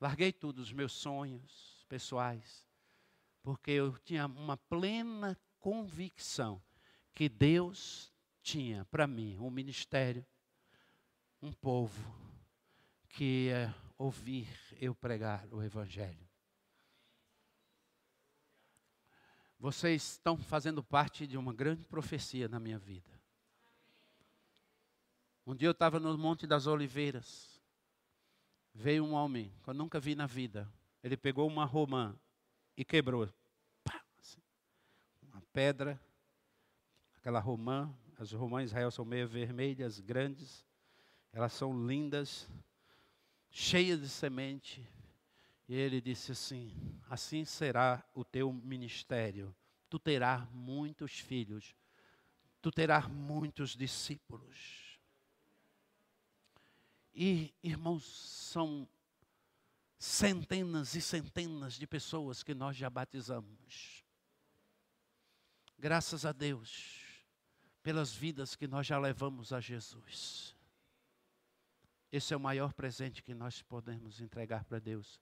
[0.00, 2.66] Larguei tudo, os meus sonhos pessoais,
[3.42, 6.62] porque eu tinha uma plena convicção
[7.14, 8.12] que Deus
[8.42, 10.24] tinha para mim um ministério,
[11.40, 12.25] um povo
[13.16, 14.46] que ia ouvir
[14.78, 16.28] eu pregar o Evangelho.
[19.58, 23.10] Vocês estão fazendo parte de uma grande profecia na minha vida.
[25.46, 27.58] Um dia eu estava no Monte das Oliveiras.
[28.74, 30.70] Veio um homem que eu nunca vi na vida.
[31.02, 32.14] Ele pegou uma romã
[32.76, 33.32] e quebrou.
[33.82, 34.42] Pá, assim,
[35.22, 35.98] uma pedra,
[37.16, 37.90] aquela romã.
[38.18, 40.66] As romãs em Israel são meio vermelhas, grandes.
[41.32, 42.46] Elas são lindas,
[43.56, 44.86] cheias de semente.
[45.66, 49.54] E ele disse assim: Assim será o teu ministério.
[49.88, 51.74] Tu terás muitos filhos,
[52.60, 55.00] tu terás muitos discípulos.
[57.14, 58.86] E, irmãos, são
[59.98, 64.04] centenas e centenas de pessoas que nós já batizamos.
[65.78, 67.00] Graças a Deus
[67.82, 70.55] pelas vidas que nós já levamos a Jesus.
[72.10, 75.20] Esse é o maior presente que nós podemos entregar para Deus.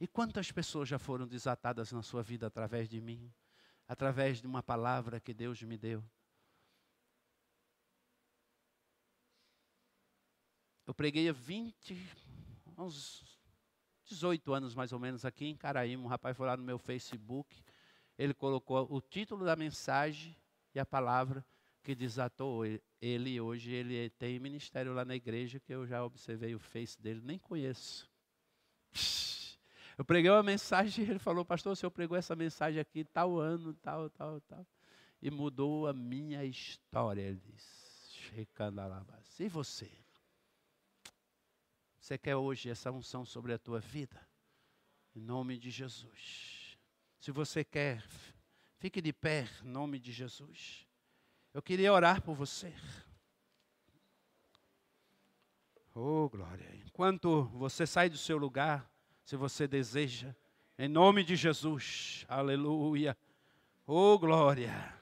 [0.00, 3.32] E quantas pessoas já foram desatadas na sua vida através de mim,
[3.86, 6.04] através de uma palavra que Deus me deu?
[10.86, 11.96] Eu preguei há 20,
[12.76, 13.40] uns
[14.04, 16.04] 18 anos mais ou menos aqui em Caraíma.
[16.04, 17.62] Um rapaz foi lá no meu Facebook,
[18.18, 20.36] ele colocou o título da mensagem
[20.74, 21.44] e a palavra
[21.82, 22.64] que desatou
[23.00, 23.40] ele.
[23.40, 27.38] Hoje ele tem ministério lá na igreja que eu já observei o face dele, nem
[27.38, 28.10] conheço.
[29.98, 33.38] Eu preguei uma mensagem e ele falou, pastor, o senhor pregou essa mensagem aqui tal
[33.38, 34.66] ano, tal, tal, tal.
[35.20, 37.82] E mudou a minha história, ele disse.
[39.40, 39.90] E você?
[42.00, 44.20] Você quer hoje essa unção sobre a tua vida?
[45.14, 46.78] Em nome de Jesus.
[47.20, 48.02] Se você quer,
[48.78, 50.86] fique de pé, em nome de Jesus.
[51.54, 52.72] Eu queria orar por você.
[55.94, 56.66] Oh, glória.
[56.86, 58.90] Enquanto você sai do seu lugar,
[59.24, 60.34] se você deseja,
[60.78, 63.16] em nome de Jesus, aleluia.
[63.86, 64.94] Oh, glória.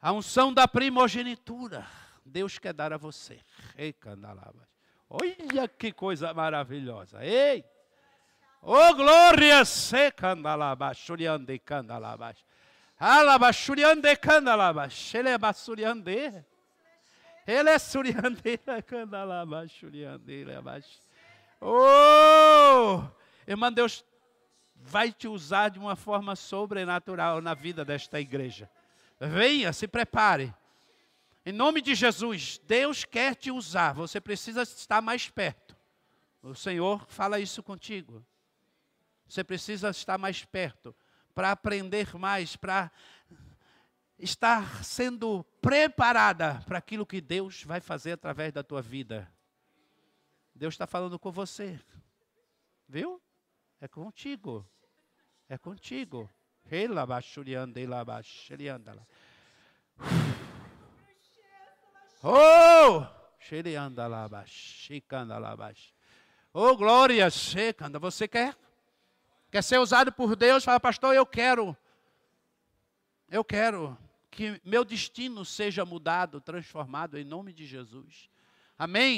[0.00, 1.86] A unção da primogenitura,
[2.24, 3.40] Deus quer dar a você.
[3.76, 4.66] Ei, candalabas.
[5.08, 7.24] Olha que coisa maravilhosa.
[7.24, 7.64] Ei!
[8.62, 9.64] Oh, glória!
[9.64, 11.58] Se candalabas, churiande
[12.96, 12.98] candalabas.
[12.98, 15.14] Alabashuriande candalabas.
[15.14, 16.44] Ele é.
[17.46, 18.60] Ele é suriande
[19.68, 20.44] churiande
[21.60, 23.02] Oh!
[23.46, 24.04] Irmã, Deus
[24.74, 28.68] vai te usar de uma forma sobrenatural na vida desta igreja.
[29.20, 30.52] Venha, se prepare.
[31.44, 35.76] Em nome de Jesus, Deus quer te usar, você precisa estar mais perto.
[36.42, 38.24] O Senhor fala isso contigo.
[39.28, 40.94] Você precisa estar mais perto
[41.36, 42.90] para aprender mais, para
[44.18, 49.30] estar sendo preparada para aquilo que Deus vai fazer através da tua vida.
[50.54, 51.78] Deus está falando com você,
[52.88, 53.20] viu?
[53.78, 54.66] É contigo,
[55.46, 56.32] é contigo.
[62.22, 63.06] Oh!
[66.54, 67.98] Oh, glória, checanda.
[67.98, 68.56] Você quer?
[69.50, 70.64] Quer ser usado por Deus?
[70.64, 71.76] Fala, pastor, eu quero.
[73.28, 73.96] Eu quero
[74.30, 78.28] que meu destino seja mudado, transformado em nome de Jesus.
[78.78, 79.14] Amém?